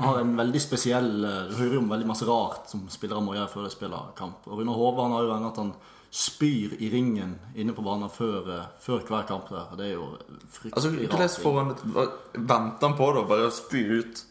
har 0.00 0.18
en 0.20 0.36
veldig 0.36 0.60
spesiell 0.60 1.24
eh, 1.24 1.48
Du 1.50 1.54
hører 1.56 1.78
om 1.78 1.88
veldig 1.92 2.06
masse 2.08 2.26
rart 2.28 2.68
som 2.70 2.86
spillere 2.88 3.22
må 3.22 3.34
gjøre 3.36 3.48
før 3.52 3.64
de 3.68 3.70
spiller 3.70 4.12
kamp. 4.18 4.46
Og 4.48 4.58
Rune 4.58 4.74
Hove 4.74 5.02
han 5.02 5.12
har 5.16 5.22
jo 5.28 5.34
en 5.36 5.46
at 5.50 5.56
han 5.62 5.72
spyr 6.12 6.74
i 6.84 6.90
ringen 6.92 7.38
inne 7.56 7.72
på 7.72 7.82
banen 7.86 8.10
før, 8.12 8.48
eh, 8.58 8.66
før 8.84 9.00
hver 9.08 9.22
kamp. 9.28 9.48
der. 9.48 9.70
Det 9.76 9.86
er 9.86 9.92
jo 9.94 10.08
Altså, 10.12 10.90
fryktelig 10.90 11.08
hvordan 11.08 11.20
rart. 11.20 11.38
får 11.42 11.58
han 11.58 11.74
hva- 11.94 12.12
Venter 12.34 12.88
han 12.88 12.96
på 12.98 13.12
det 13.14 13.22
og 13.22 13.28
bare 13.28 13.50
spyr 13.50 13.98
ut, 14.00 14.24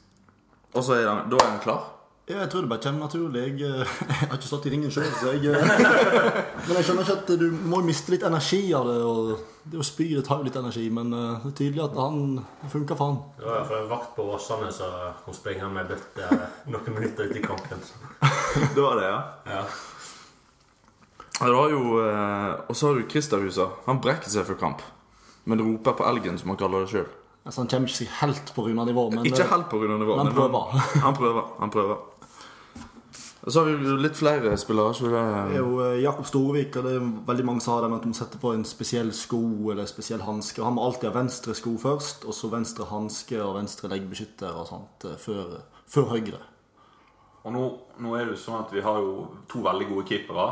og 0.75 0.83
så 0.83 0.93
er 0.99 1.07
han, 1.09 1.29
da 1.29 1.37
er 1.37 1.49
han 1.49 1.59
klar? 1.59 1.83
Ja, 2.29 2.37
jeg 2.43 2.51
tror 2.51 2.61
det 2.63 2.69
bare 2.69 2.79
kommer 2.83 3.07
naturlig. 3.07 3.41
Jeg, 3.41 3.55
eh, 3.65 3.93
jeg 4.09 4.27
har 4.29 4.37
ikke 4.37 4.47
stått 4.47 4.67
i 4.69 4.71
ringen 4.71 4.91
sjøl, 4.93 5.07
så 5.19 5.31
jeg 5.33 5.51
eh, 5.51 5.71
Men 6.67 6.77
jeg 6.77 6.85
skjønner 6.87 7.03
ikke 7.07 7.15
at 7.17 7.31
du 7.41 7.47
må 7.71 7.79
miste 7.83 8.13
litt 8.13 8.23
energi 8.27 8.59
av 8.77 8.85
det. 8.87 8.97
Og 9.03 9.31
det 9.71 9.79
å 9.81 9.85
spy 9.85 10.07
det 10.13 10.23
tar 10.27 10.39
jo 10.39 10.47
litt 10.47 10.59
energi, 10.61 10.85
men 10.93 11.11
eh, 11.17 11.41
det 11.43 11.51
er 11.51 11.57
tydelig 11.57 11.83
at 11.87 11.97
han 11.99 12.21
funker 12.71 12.99
for 12.99 13.09
han. 13.09 13.17
Var 13.41 13.73
i 13.73 13.79
en 13.81 13.89
vakt 13.91 14.13
på 14.15 14.27
Åsane 14.37 14.69
som 14.75 14.93
hun 15.25 15.37
springer 15.37 15.73
med 15.73 15.89
bøtte 15.91 16.29
noen 16.71 16.95
minutter 16.99 17.31
ut 17.31 17.41
i 17.41 17.43
kampen. 17.43 17.81
Det 18.75 18.83
var 18.83 18.99
det, 18.99 19.07
ja. 19.07 19.19
Ja. 19.47 19.63
Ja, 21.39 21.47
Du 21.47 21.55
har 21.55 21.71
jo, 21.71 21.81
Og 22.69 22.75
så 22.75 22.89
har 22.89 22.99
du 22.99 23.05
Kristerhusa. 23.09 23.69
Han 23.87 24.01
brekker 24.03 24.29
seg 24.29 24.45
før 24.45 24.59
kamp, 24.59 24.83
men 25.49 25.63
roper 25.63 25.95
på 25.97 26.05
elgen, 26.05 26.37
som 26.37 26.51
han 26.53 26.59
kaller 26.59 26.83
det 26.85 26.91
sjøl. 26.91 27.07
Altså, 27.41 27.63
han 27.63 27.69
kommer 27.71 27.89
ikke 27.89 28.17
helt 28.19 28.51
på 28.53 28.67
Runa-nivå, 28.67 29.07
men 29.15 29.25
Ikke 29.25 29.47
helt 29.49 29.69
på 29.71 29.79
Runa-nivå, 29.81 30.17
men 30.19 30.27
han 30.27 30.35
han, 30.35 30.35
prøver. 30.35 30.83
han 31.01 31.15
prøver. 31.17 31.47
Han 31.63 31.73
prøver. 31.73 32.03
Og 33.41 33.49
så 33.49 33.63
har 33.63 33.71
vi 33.71 33.93
litt 34.03 34.19
flere 34.19 34.53
spillere. 34.59 34.93
Ikke 34.93 35.09
Det 35.49 35.55
er 35.57 35.63
jo 35.63 35.79
eh, 35.81 36.01
Jakob 36.03 36.27
Storvik, 36.29 36.75
og 36.77 36.85
det 36.85 36.93
er 36.93 37.07
veldig 37.25 37.45
mange 37.47 37.63
som 37.65 37.73
har 37.73 37.87
den 37.87 37.95
at 37.97 38.03
de 38.05 38.11
må 38.11 38.17
sette 38.17 38.37
på 38.41 38.53
en 38.53 38.65
spesiell 38.67 39.09
sko 39.17 39.41
eller 39.73 39.89
spesiell 39.89 40.21
hanske. 40.21 40.61
Han 40.61 40.77
må 40.77 40.85
alltid 40.85 41.09
ha 41.09 41.15
venstre 41.15 41.55
sko 41.57 41.73
først, 41.81 42.27
og 42.29 42.37
så 42.37 42.51
venstre 42.53 42.85
hanske 42.91 43.41
og 43.41 43.55
venstre 43.57 43.89
leggbeskytter 43.89 44.61
og 44.61 44.69
sånt 44.69 45.07
eh, 45.09 45.17
før, 45.17 45.57
før 45.89 46.11
høyre. 46.13 46.41
Og 47.41 47.55
nå, 47.55 47.63
nå 48.05 48.13
er 48.13 48.27
det 48.27 48.35
jo 48.35 48.43
sånn 48.43 48.61
at 48.61 48.73
vi 48.75 48.83
har 48.85 49.01
jo 49.01 49.25
to 49.49 49.63
veldig 49.65 49.89
gode 49.89 50.05
keepere. 50.11 50.49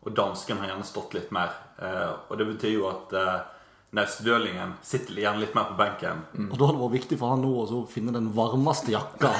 Og 0.00 0.14
dansken 0.16 0.62
har 0.62 0.70
gjerne 0.70 0.86
stått 0.86 1.16
litt 1.18 1.32
mer. 1.34 1.50
Eh, 1.82 2.12
og 2.30 2.38
det 2.38 2.46
betyr 2.52 2.76
jo 2.76 2.86
at 2.92 3.16
eh, 3.18 3.40
Naustdølingen 3.90 4.76
sitter 4.86 5.16
igjen 5.18 5.40
litt 5.42 5.54
mer 5.56 5.72
på 5.72 5.76
benken. 5.80 6.20
Og 6.44 6.52
da 6.54 6.68
hadde 6.68 6.76
det 6.78 6.82
vært 6.84 6.94
viktig 6.94 7.16
for 7.18 7.32
han 7.32 7.40
nå 7.42 7.50
å 7.58 7.80
finne 7.90 8.14
den 8.14 8.28
varmeste 8.36 8.92
jakka. 8.94 9.32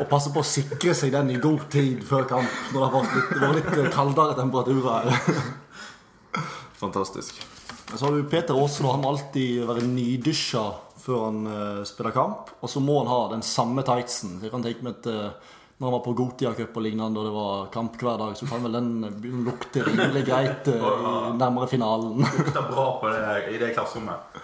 og 0.00 0.06
passe 0.08 0.32
på 0.32 0.40
å 0.40 0.48
sikre 0.48 0.94
seg 0.96 1.12
den 1.12 1.34
i 1.34 1.40
god 1.42 1.66
tid 1.72 2.00
før 2.08 2.24
kamp. 2.30 2.54
Når 2.72 2.78
det 2.78 2.86
har 2.86 2.94
vært 2.94 3.18
litt, 3.18 3.34
det 3.34 3.42
var 3.44 3.58
litt 3.58 3.72
eh, 3.74 3.90
kaldere 3.92 4.38
temperaturer. 4.38 5.10
Fantastisk. 6.80 7.42
Så 7.90 8.06
har 8.06 8.16
du 8.16 8.24
Peter 8.32 8.56
Aasen, 8.56 8.86
og 8.86 8.94
han 8.94 9.04
må 9.04 9.12
alltid 9.12 9.66
være 9.68 9.84
nydusja 9.84 10.64
før 11.00 11.24
han 11.26 11.40
uh, 11.48 11.84
spiller 11.88 12.16
kamp. 12.16 12.54
Og 12.62 12.72
så 12.72 12.80
må 12.80 13.00
han 13.02 13.12
ha 13.12 13.22
den 13.34 13.44
samme 13.44 13.84
tightsen. 13.84 14.38
Så 14.38 14.48
jeg 14.48 14.54
kan 14.54 14.64
tenke 14.64 14.86
meg 14.86 15.00
at 15.00 15.10
eh, 15.10 15.56
når 15.80 15.86
han 15.86 15.92
var 15.92 16.00
på 16.04 16.12
Gotia 16.12 16.50
Cup 16.52 16.74
og 16.76 16.82
lignende, 16.84 17.20
og 17.20 17.24
det 17.24 17.30
var 17.32 17.68
kamp 17.72 17.94
hver 17.96 18.18
dag, 18.20 18.34
så 18.36 18.44
kan 18.50 18.60
vel 18.66 18.74
den 18.76 18.88
lukte 19.46 19.80
rimelig 19.86 20.26
greit 20.26 20.68
eh, 20.68 20.82
nærmere 21.40 21.68
finalen. 21.70 22.20
Lukter 22.20 22.66
bra 22.68 22.84
på 23.00 23.08
det, 23.08 23.22
i 23.54 23.60
det 23.62 23.70
klasserommet. 23.72 24.42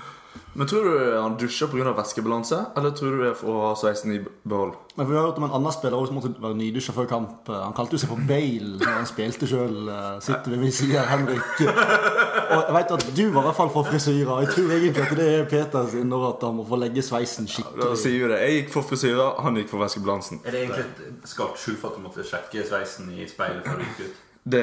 Men 0.57 0.69
tror 0.71 0.87
du 0.89 1.01
han 1.21 1.35
dusjer 1.37 1.69
pga. 1.69 1.93
væskebalanse, 1.97 2.59
eller 2.77 2.95
tror 2.97 3.11
du 3.13 3.23
det 3.23 3.31
er 3.31 3.35
for 3.37 3.53
å 3.53 3.65
ha 3.67 3.73
sveisen 3.77 4.15
i 4.15 4.19
behold? 4.25 4.73
Men 4.97 5.09
vi 5.11 5.17
har 5.17 5.27
hørt 5.27 5.37
om 5.41 5.45
en 5.45 5.57
annen 5.59 5.75
spiller 5.75 5.99
også 5.99 6.09
som 6.13 6.17
måtte 6.17 6.31
være 6.41 6.57
nydusja 6.57 6.95
før 6.97 7.09
kamp. 7.11 7.51
Han 7.53 7.75
kalte 7.77 7.97
jo 7.97 8.01
seg 8.01 8.13
for 8.15 8.23
Bale 8.29 8.79
når 8.81 8.95
han 8.95 9.09
spilte 9.11 9.49
sjøl. 9.51 9.91
Sitter 10.25 10.55
ved 10.55 10.63
min 10.63 10.73
side 10.73 11.03
Henrik. 11.11 11.61
Og 11.61 12.63
jeg 12.63 12.77
vet 12.79 12.95
at 12.97 13.07
du 13.19 13.23
var 13.35 13.43
i 13.43 13.47
hvert 13.49 13.59
fall 13.59 13.73
for 13.75 13.89
frisyra 13.91 14.37
Jeg 14.45 14.53
tror 14.55 14.73
egentlig 14.77 15.03
at 15.03 15.15
det 15.19 15.27
er 15.35 15.49
Peter 15.51 15.89
sin 15.91 16.07
når 16.09 16.27
at 16.29 16.45
han 16.47 16.55
må 16.61 16.67
få 16.69 16.79
legge 16.79 17.03
sveisen 17.03 17.49
skikkelig 17.51 17.83
Da 17.83 17.97
sier 17.99 18.23
vi 18.23 18.31
det. 18.33 18.39
Jeg 18.45 18.61
gikk 18.61 18.71
for 18.77 18.87
frisyra 18.87 19.27
han 19.43 19.59
gikk 19.61 19.73
for 19.75 19.83
væskebalansen. 19.83 20.41
Er 20.47 20.55
det 20.55 20.63
egentlig 20.63 20.87
et 20.87 21.29
skarpt 21.29 21.61
skjul 21.61 21.77
for 21.81 21.91
at 21.91 21.99
du 21.99 22.07
måtte 22.07 22.25
sjekke 22.27 22.65
sveisen 22.71 23.11
i 23.13 23.27
speilet 23.29 23.67
før 23.67 23.83
du 23.83 23.89
gikk 23.91 24.07
ut? 24.07 24.23
Det, 24.47 24.63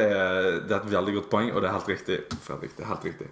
det 0.63 0.71
er 0.71 0.79
et 0.79 0.91
veldig 0.93 1.17
godt 1.19 1.29
poeng, 1.29 1.49
og 1.51 1.59
det 1.59 1.67
er 1.69 1.75
helt 1.75 1.89
riktig. 1.91 2.21
Fredrik, 2.45 2.77
det 2.77 2.85
er 2.85 2.93
helt 2.93 3.09
riktig. 3.09 3.27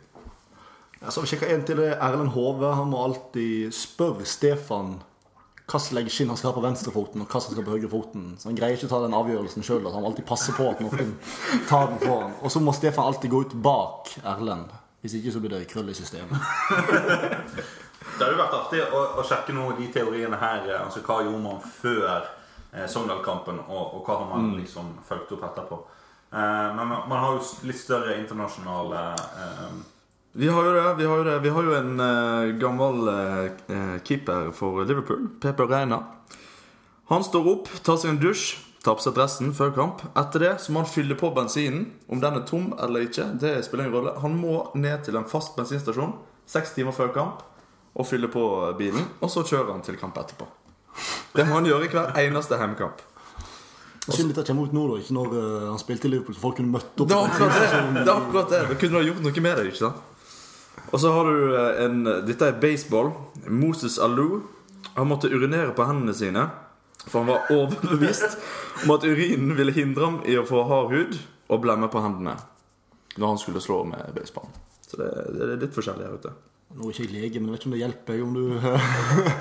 Ja, 1.01 1.11
så 1.11 1.21
vi 1.23 1.27
sjekker 1.31 1.49
en 1.49 1.63
til. 1.65 1.79
det 1.81 1.87
er 1.95 2.01
Erlend 2.05 2.29
Hove. 2.35 2.73
Han 2.77 2.91
må 2.91 2.99
alltid 3.03 3.71
spørre 3.73 4.25
Stefan 4.29 4.99
hvilket 5.71 5.93
leggskinn 5.95 6.27
han 6.27 6.35
skal 6.35 6.49
ha 6.51 6.55
på 6.57 6.61
venstrefoten, 6.65 7.21
og 7.23 7.31
hva 7.31 7.39
som 7.39 7.53
skal 7.55 7.63
på 7.63 7.71
høyrefoten. 7.77 8.23
Så 8.41 8.49
han 8.49 8.57
greier 8.59 8.75
ikke 8.75 8.89
å 8.89 8.91
ta 8.91 8.97
den 9.05 9.13
avgjørelsen 9.15 9.63
sjøl. 9.63 9.85
Han 9.87 10.03
må 10.03 10.09
alltid 10.09 10.25
passe 10.27 10.51
på 10.57 10.65
at 10.67 10.81
noen 10.83 11.13
tar 11.69 11.87
den 11.93 12.01
for 12.03 12.25
han. 12.25 12.33
Og 12.43 12.51
så 12.51 12.59
må 12.59 12.73
Stefan 12.75 13.07
alltid 13.07 13.31
gå 13.31 13.39
ut 13.45 13.55
bak 13.63 14.11
Erlend. 14.33 14.73
Hvis 15.01 15.15
ikke 15.17 15.31
så 15.33 15.39
blir 15.41 15.53
det 15.55 15.69
krøll 15.71 15.87
i 15.89 15.95
systemet. 15.97 16.35
Det 18.11 18.27
hadde 18.27 18.37
vært 18.37 18.53
artig 18.53 18.81
å, 18.93 18.99
å 19.17 19.23
sjekke 19.25 19.53
noen 19.55 19.71
av 19.73 19.79
de 19.79 19.87
teoriene 19.93 20.37
her. 20.37 20.65
eh, 20.67 20.81
Altså 20.83 21.01
Hva 21.05 21.21
gjorde 21.23 21.39
man 21.41 21.61
før 21.63 22.27
eh, 22.73 22.85
Sogndal-kampen, 22.91 23.61
og, 23.63 23.95
og 23.97 24.03
hva 24.05 24.17
har 24.19 24.27
man 24.29 24.51
liksom 24.59 24.91
fulgt 25.07 25.31
opp 25.37 25.45
etterpå? 25.47 25.77
Eh, 26.33 26.67
men 26.75 26.83
man, 26.91 27.07
man 27.09 27.23
har 27.23 27.37
jo 27.39 27.45
litt 27.69 27.79
større 27.79 28.17
internasjonale 28.19 29.01
eh, 29.15 29.79
Vi 30.33 30.47
har 30.47 30.65
jo 30.65 30.71
det. 30.73 30.95
Vi 30.95 31.05
har 31.05 31.17
jo, 31.17 31.23
det. 31.23 31.39
Vi 31.39 31.49
har 31.49 31.63
jo 31.63 31.73
en 31.75 31.99
uh, 31.99 32.55
gammel 32.59 33.07
uh, 33.67 33.97
keeper 34.07 34.51
for 34.55 34.85
Liverpool, 34.85 35.27
Pepe 35.41 35.65
Reina. 35.67 36.03
Han 37.11 37.23
står 37.23 37.49
opp, 37.51 37.71
tar 37.83 37.97
seg 37.99 38.13
en 38.13 38.21
dusj, 38.21 38.53
tar 38.85 38.95
på 38.95 39.03
seg 39.03 39.17
dressen 39.17 39.51
før 39.55 39.73
kamp. 39.75 40.05
Etter 40.15 40.45
det 40.45 40.53
så 40.63 40.71
må 40.71 40.85
han 40.85 40.91
fylle 40.91 41.17
på 41.19 41.33
bensinen. 41.35 41.89
Om 42.07 42.23
den 42.23 42.39
er 42.39 42.45
tom 42.47 42.71
eller 42.79 43.03
ikke, 43.09 43.27
det 43.41 43.57
spiller 43.67 43.89
ingen 43.89 43.97
rolle. 43.97 44.15
Han 44.23 44.37
må 44.39 44.61
ned 44.79 45.03
til 45.03 45.19
en 45.19 45.27
fast 45.27 45.57
bensinstasjon 45.57 46.15
seks 46.47 46.71
timer 46.77 46.95
før 46.95 47.11
kamp 47.15 47.43
og 47.91 48.07
fylle 48.07 48.31
på 48.31 48.45
bilen. 48.79 49.03
Og 49.19 49.31
så 49.33 49.43
kjører 49.43 49.73
han 49.73 49.83
til 49.83 49.99
kamp 49.99 50.15
etterpå. 50.21 50.47
Det 51.35 51.43
må 51.47 51.59
han 51.59 51.67
gjøre 51.67 51.87
i 51.87 51.91
hver 51.91 52.15
eneste 52.23 52.59
hjemmekamp. 52.59 53.03
Synd 54.07 54.31
dette 54.31 54.47
kommer 54.47 54.71
ut 54.71 54.73
nå, 54.75 54.85
da. 54.87 55.01
Ikke 55.03 55.17
når 55.19 55.35
han 55.67 55.83
spilte 55.83 56.07
i 56.07 56.13
Liverpool, 56.15 56.35
så 56.39 56.45
folk 56.47 56.57
kunne 56.61 56.71
møtt 56.71 57.03
opp. 57.03 57.11
Det 57.11 57.17
er 57.19 57.27
akkurat 57.27 57.59
det. 57.59 57.67
det, 57.99 58.07
er 58.07 58.15
akkurat 58.15 58.55
det. 58.55 58.61
Kunne 58.77 58.95
du 58.95 58.97
ha 58.97 59.03
gjort 59.09 59.21
noe 59.27 59.43
med 59.43 59.59
det. 59.59 59.67
ikke 59.73 59.81
sant? 59.83 60.07
Og 60.89 60.97
så 60.99 61.11
har 61.13 61.29
du 61.29 61.53
eh, 61.55 61.83
en 61.85 62.01
Dette 62.27 62.49
er 62.49 62.59
baseball. 62.61 63.13
Moses 63.47 63.99
Alou. 64.01 64.41
Han 64.95 65.07
måtte 65.11 65.31
urinere 65.31 65.71
på 65.77 65.85
hendene 65.87 66.15
sine. 66.17 66.47
For 67.05 67.21
han 67.21 67.31
var 67.31 67.49
overbevist 67.53 68.37
om 68.83 68.93
at 68.95 69.05
urinen 69.05 69.55
ville 69.57 69.73
hindre 69.73 70.05
ham 70.05 70.19
i 70.27 70.37
å 70.37 70.45
få 70.45 70.65
hard 70.69 70.93
hud 70.93 71.17
og 71.51 71.63
blemme 71.63 71.89
på 71.91 72.01
hendene 72.03 72.37
når 73.19 73.33
han 73.33 73.39
skulle 73.41 73.61
slå 73.63 73.81
med 73.89 74.13
baseballen. 74.15 74.53
Så 74.87 74.99
det, 74.99 75.09
det 75.35 75.41
er 75.47 75.59
litt 75.59 75.75
forskjellig 75.75 76.05
her 76.05 76.19
ute. 76.19 76.31
Nå 76.71 76.87
er 76.87 76.93
ikke 76.93 77.03
jeg 77.03 77.11
lege, 77.11 77.41
men 77.41 77.49
jeg 77.49 77.53
vet 77.53 77.59
ikke 77.59 77.69
om 77.69 77.75
det 77.75 77.81
hjelper 77.81 78.21
om 78.23 78.31
du 78.37 78.43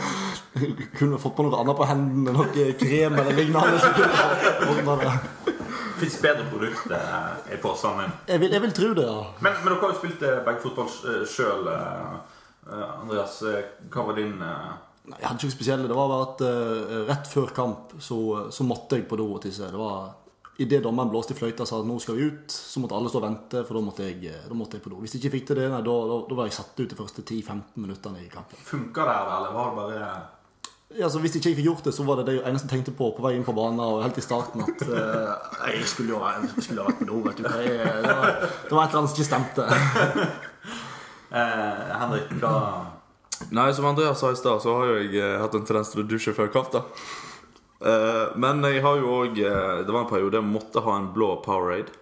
kunne 0.98 1.20
fått 1.22 1.36
på 1.36 1.46
noe 1.46 1.60
annet 1.60 1.78
på 1.78 1.86
hendene. 1.86 2.34
Noe 2.34 2.66
krem 2.80 3.20
eller 3.22 3.38
lignende. 3.38 3.78
Fins 6.00 6.18
bedre 6.22 6.48
produkter 6.50 6.96
i 6.96 7.56
er 7.56 7.96
min. 7.98 8.12
Jeg 8.28 8.42
vil, 8.42 8.52
jeg 8.56 8.64
vil 8.66 8.76
tro 8.76 8.92
det, 8.96 9.06
ja. 9.08 9.24
Men, 9.40 9.56
men 9.62 9.72
dere 9.72 9.80
har 9.82 9.94
jo 9.94 9.98
spilt 10.00 10.22
eh, 10.26 10.38
begge 10.46 10.64
fotball 10.64 11.26
sjøl. 11.28 11.68
Andreas, 12.68 13.42
eh, 13.42 13.66
hva 13.90 14.06
var 14.06 14.16
din 14.18 14.40
eh, 14.42 14.70
Nei, 15.10 15.16
Jeg 15.18 15.26
hadde 15.26 15.46
ikke 15.46 15.56
spesielle. 15.56 15.88
Det 15.88 15.96
var 15.96 16.10
bare 16.10 16.26
at 16.28 16.42
uh, 16.44 16.96
rett 17.08 17.28
før 17.30 17.52
kamp 17.56 17.94
så, 17.98 18.18
så 18.52 18.66
måtte 18.68 18.98
jeg 18.98 19.08
på 19.08 19.16
do 19.18 19.30
og 19.32 19.40
tisse. 19.42 19.66
Det 19.72 19.80
var 19.80 20.16
Idet 20.60 20.82
dommeren 20.84 21.08
blåste 21.08 21.32
i 21.32 21.38
fløyta 21.38 21.64
og 21.64 21.68
sa 21.70 21.78
at 21.80 21.86
nå 21.88 21.94
skal 22.04 22.18
vi 22.18 22.26
ut, 22.28 22.52
så 22.52 22.82
måtte 22.82 22.92
alle 22.92 23.08
stå 23.08 23.16
og 23.16 23.24
vente, 23.24 23.62
for 23.64 23.78
da 23.78 23.80
måtte 23.80 24.04
jeg, 24.04 24.18
eh, 24.28 24.42
da 24.44 24.56
måtte 24.58 24.76
jeg 24.76 24.84
på 24.84 24.90
do. 24.92 24.98
Hvis 25.00 25.14
jeg 25.16 25.22
ikke 25.22 25.30
fikk 25.38 25.46
til 25.48 25.56
det, 25.56 25.70
nei, 25.72 25.78
da, 25.86 25.94
da, 26.10 26.18
da 26.28 26.36
var 26.36 26.50
jeg 26.50 26.56
satt 26.58 26.82
ut 26.82 26.92
de 26.92 26.98
første 26.98 27.24
10-15 27.24 27.80
minuttene 27.80 28.20
i 28.20 28.28
kampen. 28.28 28.60
Funka 28.68 29.06
det 29.08 29.14
eller 29.38 29.56
var 29.56 29.70
det 29.70 29.78
bare 29.78 30.10
Ja, 30.98 31.06
så 31.10 31.20
Hvis 31.22 31.36
ikke 31.38 31.52
jeg 31.52 31.58
fikk 31.60 31.68
gjort 31.68 31.84
det, 31.86 31.92
så 31.94 32.02
var 32.02 32.18
det 32.18 32.26
det 32.26 32.40
eneste 32.42 32.66
jeg 32.66 32.72
tenkte 32.72 32.94
på 32.98 33.12
på 33.14 33.22
vei 33.22 33.36
inn 33.36 33.46
på 33.46 33.54
banen. 33.54 33.78
Og 33.78 34.02
helt 34.02 34.18
i 34.18 34.24
starten 34.24 34.64
at 34.64 34.82
uh, 34.90 35.68
jeg 35.70 35.86
skulle 35.86 36.16
jo 36.16 36.22
jeg 36.24 36.64
skulle 36.66 36.82
ha 36.82 36.90
vært 36.90 36.98
på 36.98 37.06
do. 37.10 37.20
vet 37.28 37.38
du. 37.38 37.46
Jeg, 37.46 37.76
det, 37.78 38.16
var, 38.18 38.40
det 38.42 38.74
var 38.74 38.82
et 38.84 38.90
eller 38.90 39.00
annet 39.00 39.12
som 39.12 39.16
ikke 39.16 39.28
stemte. 39.28 39.66
eh, 41.38 41.84
Henrik, 42.00 42.32
hva 42.42 42.54
Nei, 43.56 43.70
som 43.72 43.86
Andreas 43.88 44.20
sa 44.20 44.34
i 44.34 44.36
stad, 44.36 44.60
så 44.60 44.74
har 44.76 44.90
jo 44.90 44.96
jeg 45.00 45.14
eh, 45.16 45.38
hatt 45.40 45.54
en 45.56 45.64
tendens 45.64 45.94
til 45.94 46.02
å 46.02 46.08
dusje 46.10 46.34
før 46.36 46.50
kamp. 46.52 46.74
da 46.74 46.84
Eh, 47.80 48.36
Men 48.36 48.60
jeg 48.68 48.82
har 48.84 48.98
jo 49.00 49.08
òg 49.22 49.38
Det 49.38 49.88
var 49.88 50.02
en 50.02 50.10
periode 50.10 50.36
jeg 50.36 50.44
måtte 50.44 50.82
ha 50.84 50.98
en 50.98 51.06
blå 51.14 51.30
Powerade 51.40 51.94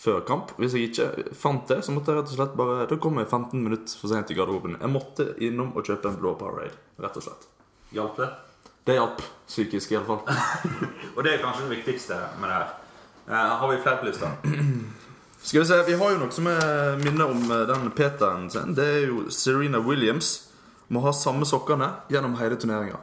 før 0.00 0.24
kamp. 0.26 0.54
Hvis 0.56 0.74
jeg 0.74 0.88
ikke 0.88 1.34
fant 1.36 1.68
det, 1.68 1.82
så 1.84 1.92
måtte 1.92 2.10
jeg 2.10 2.22
rett 2.22 2.32
og 2.32 2.38
slett 2.38 2.56
bare 2.56 2.88
Da 2.88 2.96
kom 2.96 3.20
jeg 3.20 3.28
15 3.28 3.60
minutter 3.60 4.00
for 4.00 4.08
sent 4.10 4.32
i 4.32 4.34
garderoben. 4.34 4.78
Jeg 4.80 4.90
måtte 4.90 5.28
innom 5.44 5.74
og 5.76 5.84
kjøpe 5.84 6.08
en 6.08 6.16
blå 6.18 6.32
Powerade, 6.40 6.72
rett 6.98 7.20
og 7.20 7.26
slett. 7.28 7.46
Hjalp 7.92 8.16
det? 8.16 8.28
Det 8.86 8.96
hjalp. 8.96 9.22
Psykisk, 9.50 9.92
iallfall. 9.92 10.20
Og 11.16 11.24
det 11.26 11.34
er 11.34 11.42
kanskje 11.42 11.66
det 11.66 11.76
viktigste 11.80 12.16
med 12.40 12.48
det 12.50 12.56
her. 12.56 12.68
Eh, 13.28 13.52
har 13.60 13.68
vi 13.72 13.80
flere 13.82 13.98
på 14.00 14.06
lista? 14.10 14.30
Skal 15.42 15.60
vi 15.60 15.66
se, 15.66 15.78
Vi 15.86 15.96
har 15.98 16.10
jo 16.12 16.20
noe 16.20 16.34
som 16.34 16.46
er 16.50 16.98
minner 17.00 17.32
om 17.32 17.44
eh, 17.50 17.66
den 17.70 17.90
Peteren 17.96 18.48
sin. 18.52 18.74
Det 18.76 18.86
er 18.86 19.06
jo 19.08 19.26
Serena 19.32 19.80
Williams. 19.82 20.32
Må 20.90 21.02
ha 21.04 21.12
samme 21.14 21.46
sokkene 21.46 21.92
gjennom 22.10 22.34
hele 22.40 22.58
turneringa. 22.58 22.98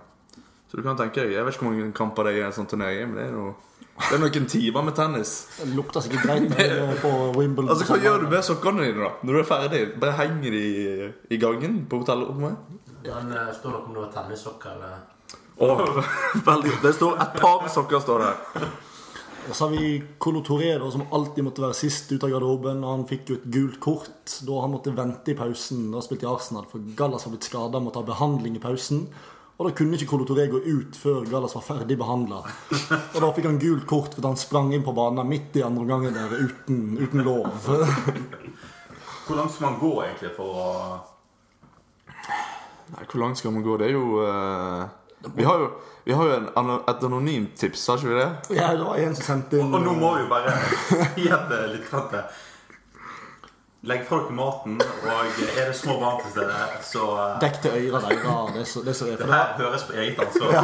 Så 0.67 0.75
du 0.75 0.83
kan 0.83 0.97
tenke 0.99 1.23
deg, 1.23 1.37
Jeg 1.37 1.45
vet 1.47 1.55
ikke 1.55 1.63
hvor 1.67 1.75
mange 1.75 1.93
kamper 1.95 2.27
det 2.27 2.33
er 2.35 2.41
i 2.41 2.47
en 2.49 2.55
sånn 2.55 2.67
turnering, 2.67 3.13
men 3.13 3.19
det 3.21 3.27
er, 3.29 3.35
noe, 3.35 3.53
det 4.01 4.17
er 4.17 4.19
noen 4.23 4.49
timer 4.51 4.83
med 4.89 4.97
tennis. 4.97 5.35
Det 5.61 5.69
lukter 5.75 6.03
sikkert 6.03 6.27
greit 6.27 6.57
på 7.03 7.13
Wimbledon. 7.37 7.71
Altså, 7.71 7.87
Hva 7.87 7.99
gjør 8.03 8.25
du 8.25 8.27
med 8.33 8.43
sokkene 8.43 8.83
dine 8.87 9.05
da? 9.05 9.13
når 9.23 9.37
du 9.37 9.43
er 9.43 9.47
ferdig? 9.47 9.81
Bare 9.99 10.17
henger 10.19 10.57
de 10.57 10.65
i, 10.67 11.07
i 11.31 11.39
gangen 11.39 11.79
på 11.87 12.01
hotellrommet? 12.03 12.59
Men 13.15 13.31
eh, 13.37 13.53
står 13.55 13.75
nok 13.75 13.87
noe 13.87 13.93
om 13.93 13.95
det 13.95 14.03
var 14.05 14.11
tennissokker 14.17 14.75
eller 14.75 15.05
Åh, 15.57 16.03
veldig 16.49 16.73
Det 16.83 16.93
står 16.93 17.17
et 17.23 17.39
par 17.41 17.65
sokker 17.73 18.03
står 18.03 18.21
det 18.21 18.27
her. 18.33 18.67
Og 19.47 19.55
så 19.55 19.63
har 19.63 19.71
vi 19.71 20.03
Colo 20.19 20.41
Toré, 20.43 20.73
da, 20.77 20.89
som 20.91 21.05
alltid 21.15 21.45
måtte 21.47 21.63
være 21.63 21.77
sist 21.77 22.11
ut 22.11 22.23
av 22.27 22.33
garderoben. 22.33 22.83
Og 22.83 22.91
han 22.91 23.05
fikk 23.07 23.31
jo 23.31 23.37
et 23.39 23.47
gult 23.53 23.79
kort 23.83 24.35
da 24.43 24.59
han 24.59 24.73
måtte 24.73 24.93
vente 24.95 25.31
i 25.31 25.37
pausen. 25.39 25.87
Da 25.93 26.03
spilte 26.03 26.27
i 26.27 26.29
Arsenal, 26.29 26.67
for 26.69 26.83
Gallas 26.99 27.25
var 27.25 27.33
blitt 27.33 27.47
skada, 27.47 27.81
måtte 27.81 28.03
ha 28.03 28.09
behandling 28.09 28.59
i 28.59 28.63
pausen. 28.63 29.05
Og 29.57 29.65
da 29.65 29.73
kunne 29.73 29.97
ikke 29.97 30.11
Colo 30.11 30.27
Toré 30.27 30.49
gå 30.51 30.59
ut 30.67 30.99
før 30.99 31.23
Gallas 31.31 31.55
var 31.57 31.65
ferdig 31.65 31.97
behandla. 31.97 32.43
Og 33.15 33.19
da 33.23 33.31
fikk 33.33 33.47
han 33.49 33.61
gult 33.63 33.87
kort 33.89 34.13
fordi 34.13 34.29
han 34.29 34.37
sprang 34.37 34.73
inn 34.75 34.85
på 34.85 34.93
banen 34.97 35.31
midt 35.31 35.55
i 35.57 35.65
andre 35.65 35.87
omgangen 35.87 36.13
der 36.13 36.35
uten, 36.43 36.83
uten 36.99 37.23
lov. 37.25 37.47
Hvor 39.25 39.39
langt 39.39 39.55
skal 39.55 39.71
man 39.71 39.79
gå 39.81 39.93
egentlig 40.03 40.35
for 40.35 40.59
å 40.61 40.67
Nei, 42.95 43.05
Hvor 43.11 43.19
langt 43.23 43.37
skal 43.41 43.51
man 43.55 43.63
gå? 43.65 43.77
Det 43.81 43.87
er 43.89 43.95
jo 43.97 44.05
uh, 44.23 44.85
Vi 45.35 45.43
har 45.43 45.59
jo, 45.63 45.69
vi 46.07 46.13
har 46.15 46.29
jo 46.29 46.35
en, 46.39 46.73
et 46.87 47.03
anonymt 47.03 47.55
tips, 47.59 47.87
har 47.91 47.97
ikke 47.97 48.13
vi 48.13 48.19
det? 48.19 48.59
Ja, 48.59 48.69
det 48.77 48.85
var 48.85 49.01
en 49.01 49.15
som 49.17 49.25
sendte 49.31 49.59
inn 49.59 49.73
Og 49.73 49.81
nå 49.83 49.95
må 49.97 50.13
vi 50.15 50.25
jo 50.25 50.29
bare 50.31 50.53
si 51.15 51.27
at 51.27 51.49
det 51.51 51.57
er 51.63 51.73
litt 51.73 51.89
det. 52.13 52.23
Legg 53.87 54.01
fra 54.07 54.17
dere 54.23 54.33
maten, 54.35 54.79
og 54.81 55.35
er 55.45 55.67
det 55.69 55.75
små 55.77 55.99
barn 56.01 56.17
til 56.23 56.31
stede, 56.33 56.55
så 56.83 57.03
eh, 57.21 57.35
Dekk 57.43 57.59
til 57.61 57.75
øra 57.91 57.99
deres. 58.09 58.73
Det, 58.73 58.89
er 58.89 58.97
så- 58.97 59.05
det 59.05 59.13
er. 59.13 59.19
For 59.21 59.27
det 59.27 59.27
det 59.27 59.37
her 59.37 59.53
høres 59.61 59.83
på 59.87 59.93
eget 59.93 60.19
ansvar. 60.25 60.55
ja, 60.57 60.63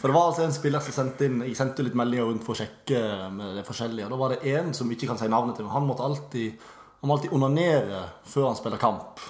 for 0.00 0.10
det 0.10 0.16
var 0.16 0.26
altså 0.26 0.42
en 0.44 0.52
spiller 0.52 0.82
som 0.84 0.96
sendte 0.96 1.28
inn 1.30 1.38
Jeg 1.46 1.56
sendte 1.56 1.86
litt 1.86 1.94
meldinger 1.96 2.26
rundt 2.28 2.44
for 2.44 2.52
å 2.56 2.58
sjekke 2.60 3.30
med 3.32 3.54
det 3.60 3.64
forskjellige. 3.68 4.08
Og 4.08 4.12
da 4.12 4.18
var 4.24 4.34
det 4.34 4.40
en 4.56 4.74
som 4.76 4.90
ikke 4.92 5.08
kan 5.12 5.20
si 5.22 5.30
navnet 5.30 5.56
til, 5.56 5.64
men 5.68 5.76
han 5.78 5.86
måtte 5.88 6.04
alltid 6.04 6.66
han 7.00 7.08
må 7.08 7.16
alltid 7.16 7.32
onanere 7.32 8.02
før 8.28 8.50
han 8.50 8.58
spiller 8.58 8.76
kamp. 8.82 9.22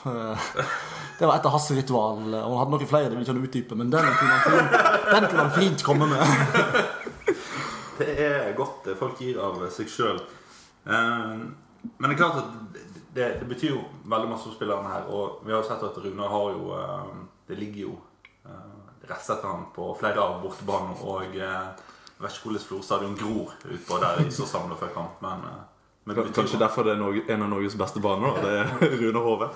Eh, 1.21 1.27
Det 1.27 1.29
var 1.29 1.37
et 1.37 1.47
av 1.47 1.53
hans 1.53 1.71
ritual. 1.71 2.23
Og 2.35 2.57
han 2.57 2.59
hadde 2.59 2.71
noen 2.77 2.89
flere, 2.89 3.11
det 3.11 3.19
vil 3.19 3.27
ikke 3.27 3.35
han 3.35 3.45
utdype, 3.45 3.77
men 3.77 3.91
den 3.93 4.13
kunne 4.19 4.37
han 4.37 4.45
fint, 4.47 4.73
den 5.11 5.29
kunne 5.29 5.45
han 5.45 5.57
fint 5.59 5.85
komme 5.85 6.07
med. 6.07 6.27
Det 8.01 8.15
er 8.17 8.55
godt 8.57 8.87
folk 8.97 9.19
gir 9.21 9.37
av 9.45 9.59
seg 9.69 9.91
sjøl. 9.93 10.23
Men 10.87 12.07
det 12.07 12.15
er 12.15 12.17
klart 12.17 12.39
at 12.41 12.79
det, 13.13 13.27
det 13.43 13.49
betyr 13.51 13.75
jo 13.75 13.83
veldig 14.09 14.31
masse 14.31 14.47
for 14.49 14.57
spillerne 14.57 14.89
her. 14.89 15.11
Og 15.13 15.43
vi 15.45 15.53
har 15.53 15.61
jo 15.61 15.69
sett 15.69 15.85
at 15.85 15.99
Rune 16.01 16.31
har 16.33 16.47
jo 16.55 16.71
eh, 16.79 17.11
Det 17.51 17.59
ligger 17.61 17.83
jo 17.83 17.99
rester 19.11 19.11
rest 19.11 19.31
etter 19.31 19.49
han 19.49 19.67
på 19.75 19.91
flere 20.01 20.23
av 20.23 20.41
bortebanene. 20.41 20.97
Og 21.03 21.37
eh, 21.37 21.45
jeg 21.45 22.25
vet 22.25 22.39
ikke 22.39 22.49
hvordan 22.49 22.67
Florstadion 22.71 23.19
gror 23.21 23.53
utpå 23.69 24.01
der 24.01 24.23
de 24.23 24.33
står 24.33 24.49
samla 24.49 24.81
før 24.81 24.95
kamp, 24.95 25.21
men, 25.25 25.45
eh, 26.01 26.07
men 26.07 26.17
det 26.17 26.23
betyr 26.23 26.41
Kanskje 26.41 26.59
derfor 26.59 26.85
det 26.85 26.95
er 26.97 27.33
en 27.35 27.43
av 27.45 27.51
Norges 27.53 27.77
beste 27.79 28.01
baner. 28.01 28.35
da. 28.35 28.41
Det 28.41 28.53
er 28.59 28.97
Rune 29.03 29.25
Hove. 29.25 29.51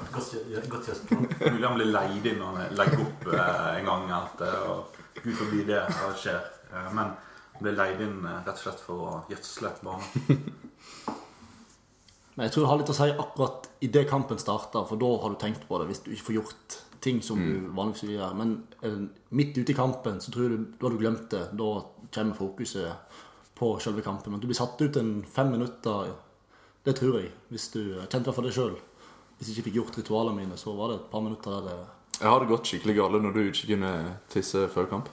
Mulig 1.40 1.66
han 1.66 1.78
blir 1.78 1.90
leid 1.90 2.26
inn 2.26 2.38
når 2.38 2.58
han 2.58 2.76
legger 2.80 3.04
opp 3.06 3.28
eh, 3.32 3.70
en 3.78 3.88
gang. 3.88 4.10
At, 4.18 4.36
det, 4.38 4.52
og 4.68 5.22
Gud 5.22 5.34
forbi 5.40 5.64
det 5.68 5.80
skjer. 6.20 6.42
Eh, 6.70 6.90
men 6.92 7.14
han 7.54 7.62
blir 7.64 7.76
leid 7.78 8.04
inn 8.04 8.20
eh, 8.22 8.40
rett 8.44 8.56
og 8.58 8.64
slett 8.66 8.84
for 8.84 9.08
å 9.08 9.18
gjødsle 9.32 9.72
banen. 9.82 10.42
Men 12.34 12.48
jeg 12.48 12.54
tror 12.54 12.64
det 12.64 12.70
har 12.72 12.80
litt 12.80 12.90
å 12.90 12.96
si 12.98 13.10
akkurat 13.12 13.68
idet 13.86 14.08
kampen 14.10 14.40
starter, 14.42 14.82
for 14.88 14.98
da 14.98 15.10
har 15.22 15.34
du 15.34 15.38
tenkt 15.38 15.68
på 15.68 15.78
det 15.78 15.86
hvis 15.86 16.02
du 16.02 16.10
ikke 16.14 16.28
får 16.28 16.36
gjort 16.40 16.78
ting 17.04 17.20
som 17.22 17.38
du 17.38 17.68
vanligvis 17.76 18.06
vil 18.06 18.16
gjøre. 18.16 18.38
Men 18.40 18.54
eh, 18.82 19.00
midt 19.38 19.58
ute 19.60 19.72
i 19.72 19.76
kampen 19.76 20.20
så 20.20 20.34
tror 20.34 20.50
du, 20.50 20.64
da 20.74 20.88
har 20.88 20.96
du 20.96 21.02
glemt 21.02 21.28
det. 21.30 21.44
Da 21.54 21.70
kommer 22.14 22.38
fokuset 22.38 23.20
på 23.54 23.74
selve 23.82 24.02
kampen. 24.02 24.34
Men 24.34 24.42
du 24.42 24.48
blir 24.50 24.58
satt 24.58 24.80
ut 24.82 24.96
en 24.98 25.18
fem 25.30 25.52
minutter, 25.52 26.10
det 26.84 26.96
tror 26.98 27.18
jeg. 27.20 27.32
Hvis 27.48 27.68
du 27.72 27.80
kjente 27.80 28.20
i 28.20 28.28
hvert 28.28 28.36
fall 28.36 28.48
det 28.48 28.54
sjøl. 28.56 28.74
Hvis 29.38 29.50
jeg 29.50 29.56
ikke 29.56 29.68
fikk 29.68 29.76
gjort 29.80 29.98
ritualene 29.98 30.36
mine, 30.36 30.56
så 30.60 30.74
var 30.76 30.92
det 30.92 31.00
et 31.00 31.10
par 31.10 31.22
minutter 31.24 31.50
der 31.50 31.68
det 31.68 31.76
Jeg 32.20 32.28
har 32.30 32.42
det 32.42 32.50
gått 32.50 32.70
skikkelig 32.70 32.96
galt 32.98 33.22
når 33.24 33.32
du 33.34 33.40
ikke 33.44 33.70
kunne 33.72 33.92
tisse 34.30 34.66
før 34.74 34.90
kamp. 34.90 35.08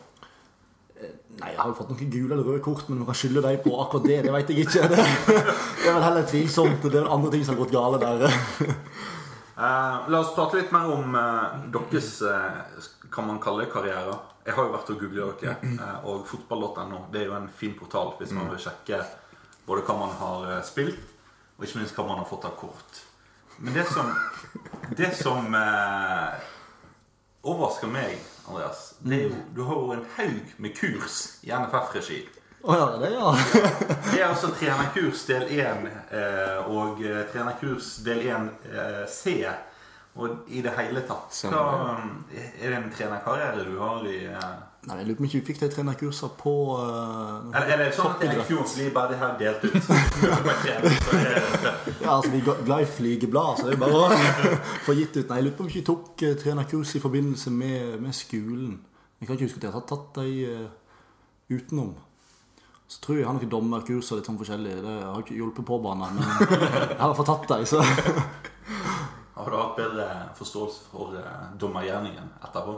Nei, 1.02 1.50
jeg 1.50 1.58
har 1.58 1.72
jo 1.72 1.78
fått 1.80 1.90
noen 1.90 2.12
gule 2.14 2.36
eller 2.36 2.46
røde 2.46 2.62
kort, 2.62 2.84
men 2.90 3.00
du 3.02 3.08
kan 3.08 3.18
skylde 3.18 3.42
deg 3.42 3.64
på 3.64 3.72
akkurat 3.82 4.04
det, 4.06 4.18
det 4.28 4.34
vet 4.36 4.52
jeg 4.52 4.66
ikke. 4.68 4.90
Det, 4.92 5.06
det 5.80 5.88
er 5.90 5.96
vel 5.96 6.06
heller 6.06 6.28
tvilsomt. 6.30 6.84
Det 6.84 7.00
er 7.00 7.10
andre 7.10 7.32
ting 7.34 7.46
som 7.48 7.56
har 7.56 7.64
gått 7.64 7.74
gale 7.74 8.02
der. 8.04 8.28
Uh, 9.56 9.96
la 10.12 10.20
oss 10.20 10.36
prate 10.36 10.60
litt 10.60 10.76
mer 10.76 10.92
om 10.94 11.18
uh, 11.18 11.56
deres 11.72 12.12
uh, 12.28 12.92
kan 13.10 13.26
man 13.32 13.42
kalle 13.42 13.64
det 13.66 13.72
karriere. 13.74 14.20
Jeg 14.46 14.58
har 14.58 14.68
jo 14.68 14.76
vært 14.76 14.94
og 14.94 15.02
googlet 15.02 15.42
dere, 15.42 15.74
uh, 15.80 15.98
og 16.12 16.30
fotball.no 16.30 17.08
det 17.16 17.24
er 17.24 17.32
jo 17.32 17.40
en 17.40 17.50
fin 17.50 17.74
portal 17.80 18.14
hvis 18.20 18.36
man 18.38 18.52
vil 18.52 18.62
sjekke 18.62 19.02
både 19.68 19.84
hva 19.86 19.98
man 19.98 20.14
har 20.20 20.48
eh, 20.50 20.64
spilt, 20.66 21.00
og 21.62 21.68
ikke 21.68 21.78
minst 21.78 21.94
hva 21.94 22.08
man 22.08 22.18
har 22.18 22.26
fått 22.26 22.46
av 22.50 22.56
kort. 22.58 23.02
Men 23.62 23.76
det 23.78 23.84
som, 23.86 24.08
det 24.98 25.12
som 25.14 25.54
eh, 25.54 26.46
overrasker 27.46 27.92
meg, 27.94 28.16
Andreas, 28.50 28.96
det 29.06 29.20
er 29.20 29.28
jo 29.28 29.42
du 29.54 29.62
har 29.68 29.84
jo 29.84 29.92
en 29.94 30.08
haug 30.16 30.56
med 30.58 30.74
kurs 30.80 31.20
i 31.46 31.52
NFF-regi. 31.54 32.24
Å 32.66 32.78
ja, 32.80 32.88
det 32.98 33.12
ja. 33.14 33.30
Det 34.08 34.18
er 34.18 34.26
altså 34.32 34.50
trenerkurs 34.58 35.22
del 35.30 35.46
1 35.54 35.86
eh, 36.18 36.74
og 36.74 37.06
eh, 37.06 37.22
trenerkurs 37.30 38.00
del 38.06 38.26
1 38.26 38.50
eh, 38.74 39.06
C. 39.10 39.38
Og 40.18 40.50
i 40.50 40.66
det 40.66 40.74
hele 40.76 41.06
tatt 41.08 41.38
hva, 41.48 41.62
Er 42.34 42.74
det 42.74 42.76
en 42.76 42.90
trenerkarriere 42.92 43.70
du 43.70 43.78
har 43.78 44.10
i 44.10 44.24
eh, 44.34 44.52
Nei, 44.82 44.96
Jeg 44.98 45.06
lurer 45.06 45.18
på 45.18 45.22
om 45.22 45.26
ikke 45.28 45.40
vi 45.40 45.46
fikk 45.46 45.60
de 45.62 45.68
trenerkursene 45.70 46.38
på 46.40 46.52
uh, 46.74 47.52
Eller 47.54 47.68
er 47.76 47.82
det 47.84 47.90
sånn 47.94 48.16
at 48.16 48.24
de 48.74 48.88
bare 48.96 49.18
her 49.20 49.36
delt 49.38 49.62
ut? 49.68 49.76
Ja, 52.02 52.16
altså 52.16 52.32
Vi 52.34 52.40
er 52.42 52.64
glad 52.66 52.82
i 52.82 52.88
flygeblad, 52.90 53.60
så 53.60 53.68
det 53.68 53.76
er 53.76 53.82
bare 53.84 54.00
å 54.00 54.08
få 54.88 54.96
gitt 54.98 55.20
ut. 55.20 55.28
Nei, 55.30 55.38
Jeg 55.38 55.46
lurer 55.46 55.58
på 55.60 55.68
om 55.68 55.70
ikke 55.70 55.84
vi 55.84 55.90
tok 55.92 56.24
uh, 56.26 56.32
trenerkurs 56.42 56.96
i 56.98 57.04
forbindelse 57.04 57.54
med, 57.54 58.00
med 58.02 58.18
skolen. 58.18 58.80
Jeg 59.22 59.30
kan 59.30 59.38
ikke 59.38 59.52
huske 59.52 59.62
at 59.62 59.68
jeg 59.70 59.76
har 59.76 59.86
tatt 59.92 60.18
de 60.18 60.30
uh, 60.50 60.66
utenom. 61.54 61.94
Så 62.90 63.04
tror 63.04 63.16
jeg 63.16 63.22
jeg 63.22 63.30
har 63.30 63.38
noen 63.38 63.52
dommerkurs 63.54 64.10
og 64.12 64.18
litt 64.18 64.28
sånn 64.32 64.40
forskjellig. 64.42 64.80
Det 64.82 64.96
har 65.06 65.22
ikke 65.22 65.38
hjulpet 65.38 65.68
på 65.70 65.78
banen, 65.86 66.18
men 66.18 66.26
jeg 66.90 66.98
har 67.00 67.14
fått 67.22 67.30
tatt 67.30 67.46
de, 67.54 67.70
så 67.70 67.86
Har 69.38 69.46
du 69.54 69.56
hatt 69.62 69.78
bedre 69.78 70.08
forståelse 70.38 70.90
for 70.90 71.14
eh, 71.22 71.46
dommergjerningen 71.62 72.34
etterpå? 72.42 72.74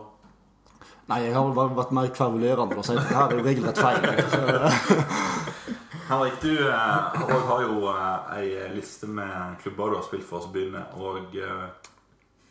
Nei, 1.12 1.17
jeg 1.25 1.33
har 1.36 1.43
vel 1.51 1.74
vært 1.75 1.89
mer 1.91 2.07
kverulerende 2.15 2.77
og 2.79 2.86
sagt 2.88 3.00
at 3.01 3.10
det 3.10 3.17
her 3.17 3.33
er 3.33 3.39
jo 3.39 3.43
regelrett 3.43 3.77
feil. 3.77 4.03
Henrik, 6.10 6.33
du 6.41 6.69
eh, 6.69 7.45
har 7.48 7.62
jo 7.63 7.88
eh, 7.91 8.38
ei 8.38 8.69
liste 8.75 9.07
med 9.07 9.55
klubber 9.63 9.89
du 9.93 9.98
har 10.00 10.05
spilt 10.07 10.25
for 10.27 10.43
som 10.43 10.51
begynner, 10.53 10.86
og 11.00 11.36
eh, 11.36 11.65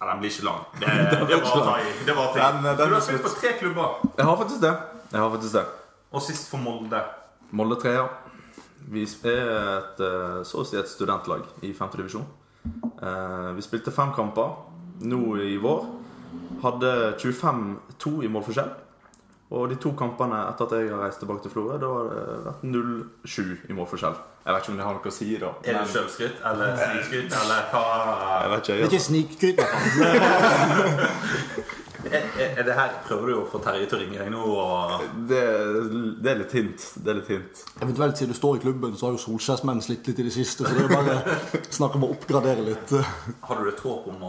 ja, 0.00 0.08
Den 0.08 0.20
blir 0.22 0.32
ikke 0.32 0.46
lang. 0.48 0.62
Det, 0.80 0.92
det 1.30 1.38
var 1.38 1.56
å 1.60 1.64
ta 1.68 1.76
i. 1.80 1.92
Det 2.08 2.16
var. 2.16 2.32
Den- 2.36 2.64
den 2.68 2.88
du 2.92 2.96
har 2.96 3.04
spilt 3.04 3.22
for 3.24 3.36
tre 3.40 3.54
klubber, 3.60 3.88
Jeg 4.18 4.26
har 4.28 4.36
faktisk 4.40 4.60
det. 4.64 4.74
Jeg 5.12 5.20
har 5.20 5.30
faktisk 5.36 5.54
det. 5.58 5.64
og 6.12 6.22
sist 6.22 6.50
for 6.50 6.58
Molde. 6.60 7.00
Molde 7.52 7.76
3, 7.80 7.92
ja. 7.96 8.06
Vi 8.92 9.02
er 9.04 9.08
et, 9.78 10.00
eh, 10.00 10.42
så 10.44 10.60
å 10.60 10.64
si 10.66 10.76
et 10.76 10.88
studentlag 10.90 11.42
i 11.62 11.72
femte 11.76 11.96
divisjon. 12.00 12.24
Eh, 13.00 13.52
Vi 13.56 13.62
spilte 13.62 13.92
fem 13.92 14.12
kamper 14.16 14.56
nå 15.00 15.36
i 15.40 15.56
vår. 15.56 15.86
Hadde 16.62 16.90
25-2 17.18 18.22
i 18.24 18.28
målforskjell. 18.32 18.72
Og 19.52 19.68
de 19.68 19.76
to 19.76 19.90
kampene 19.92 20.48
etter 20.48 20.64
at 20.64 20.72
jeg 20.78 20.88
har 20.88 21.02
reist 21.04 21.20
tilbake 21.20 21.42
til 21.44 21.52
Florø, 21.52 21.76
da 21.80 21.86
har 21.92 22.04
det 22.08 22.44
vært 22.46 22.62
0-7 22.72 23.68
i 23.68 23.72
målforskjell. 23.76 24.16
Jeg 24.46 24.54
vet 24.54 24.62
ikke 24.64 24.72
om 24.72 24.78
det 24.80 24.86
har 24.86 24.94
noe 24.96 25.10
å 25.10 25.12
si, 25.14 25.26
da. 25.38 25.50
Er 25.62 25.64
det 25.66 25.72
men- 25.74 25.86
eller 26.50 26.68
snikskryt, 26.80 27.30
eller 27.42 27.60
hva 27.70 27.82
Jeg 28.42 28.50
vet 28.50 28.60
ikke, 28.62 28.66
det 28.66 28.72
er 28.72 28.78
jeg, 28.78 28.84
ikke 28.90 29.08
snikskryt. 29.08 29.52
i 29.52 29.54
hvert 29.60 29.74
fall. 29.82 29.92
er, 32.58 32.62
det 32.66 32.74
her 32.74 32.90
Prøver 33.06 33.26
du 33.26 33.32
å 33.38 33.44
få 33.52 33.58
Terje 33.62 33.86
til 33.90 33.98
å 33.98 34.00
ringe 34.02 34.18
deg 34.18 34.28
nå? 34.32 34.40
Og... 34.42 35.02
det, 35.30 35.42
det 36.24 36.30
er 36.32 36.38
litt 36.42 36.54
hint. 36.56 36.80
Det 36.96 37.08
er 37.12 37.16
litt 37.20 37.30
hint. 37.30 37.54
Eventuelt 37.84 38.16
siden 38.18 38.32
du 38.32 38.36
står 38.38 38.52
i 38.58 38.62
klubben, 38.64 38.92
så 38.96 39.02
har 39.08 39.12
jo 39.16 39.22
Solskjærsmenn 39.22 39.82
slitt 39.84 40.04
litt 40.10 40.20
i 40.24 40.26
det 40.26 40.34
siste. 40.34 40.60
Så 40.66 40.72
det 40.74 40.82
er 40.88 40.96
bare 40.96 41.16
snakk 41.70 41.92
om 42.00 42.06
å 42.08 42.10
oppgradere 42.16 42.62
litt. 42.66 42.88
Har 43.46 43.56
du 43.62 43.66
et 43.70 43.84
håp 43.84 44.02
om 44.14 44.20
å, 44.26 44.28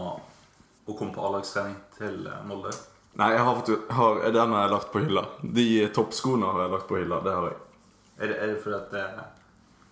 å 0.86 0.96
komme 0.96 1.14
på 1.14 1.22
A-lagstrening 1.24 1.76
til 1.98 2.26
eh, 2.28 2.42
Molde? 2.48 2.72
Nei, 3.20 3.30
jeg 3.36 3.44
har, 3.46 3.60
har, 3.98 4.24
den 4.34 4.52
har 4.56 4.64
jeg 4.64 4.72
lagt 4.74 4.90
på 4.92 5.04
hylla. 5.04 5.22
De 5.58 5.66
toppskoene 5.94 6.50
har 6.50 6.64
jeg 6.64 6.72
lagt 6.74 6.88
på 6.90 6.98
hylla. 6.98 7.20
Det 7.22 7.34
har 7.36 7.48
jeg. 7.52 7.58
Er 8.18 8.30
det, 8.30 8.36
er 8.42 8.52
det 8.52 8.60
fordi 8.62 8.76
at 8.80 8.94
det, 8.94 9.04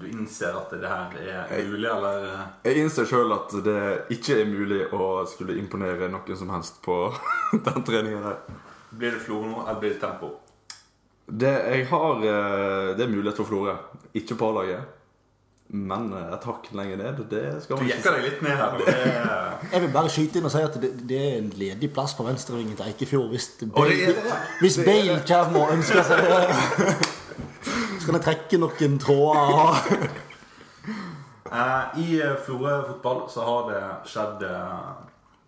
du 0.02 0.08
innser 0.10 0.56
at 0.58 0.72
det 0.74 0.90
her 0.90 1.14
er 1.22 1.68
mulig, 1.68 1.86
eller 1.90 2.24
eh, 2.26 2.46
Jeg 2.66 2.82
innser 2.82 3.06
sjøl 3.06 3.34
at 3.36 3.54
det 3.62 3.82
ikke 4.14 4.40
er 4.42 4.50
mulig 4.50 4.80
å 4.94 5.10
skulle 5.30 5.54
imponere 5.60 6.10
noen 6.10 6.38
som 6.38 6.50
helst 6.54 6.80
på 6.82 6.96
den 7.68 7.86
treningen 7.86 8.24
der. 8.26 8.40
blir 8.90 9.14
det 9.14 9.22
Florø 9.22 9.52
nå, 9.52 9.60
eller 9.66 9.78
blir 9.82 9.94
det 9.94 10.00
Tempo? 10.02 10.32
Det 11.26 11.52
jeg 11.52 11.86
har 11.92 12.24
eh, 12.26 12.88
Det 12.98 13.06
er 13.06 13.12
mulighet 13.14 13.38
for 13.38 13.48
Florø. 13.48 13.76
Ikke 14.18 14.34
på 14.36 14.50
A-laget. 14.50 14.98
Men 15.72 16.10
jeg 16.12 16.38
tar 16.42 16.56
ikke 16.60 16.76
lenger 16.76 16.96
ned, 17.00 17.20
det 17.30 17.42
skal 17.64 17.78
Du 17.78 17.82
man 17.82 17.88
jekker 17.90 18.12
deg 18.18 18.24
litt 18.26 18.42
ned 18.44 18.56
her. 18.60 18.74
Det 18.76 18.92
er- 18.92 19.62
Jeg 19.72 19.80
vil 19.86 19.92
bare 19.94 20.10
skyte 20.12 20.38
inn 20.38 20.44
og 20.44 20.52
si 20.52 20.60
at 20.66 20.74
det, 20.82 20.90
det 21.08 21.20
er 21.28 21.38
en 21.38 21.48
ledig 21.56 21.88
plass 21.94 22.12
på 22.18 22.26
venstrevingen 22.26 22.76
til 22.76 22.90
Eikefjord 22.90 23.30
hvis 23.32 23.46
Bale, 23.72 24.12
hvis 24.60 24.76
Bale 24.84 25.16
kommer 25.28 25.64
og 25.64 25.72
ønsker 25.78 26.02
seg 26.04 26.26
det. 26.28 26.42
Så 28.02 28.04
kan 28.04 28.18
jeg 28.18 28.24
trekke 28.28 28.60
noen 28.60 28.98
tråder. 29.00 29.80
Eh, 31.52 31.98
I 32.00 32.20
eh, 32.22 32.36
Florø 32.46 32.78
fotball 32.86 33.18
så 33.28 33.42
har 33.44 33.66
det 33.68 33.80
skjedd 34.08 34.40
eh, 34.48 34.92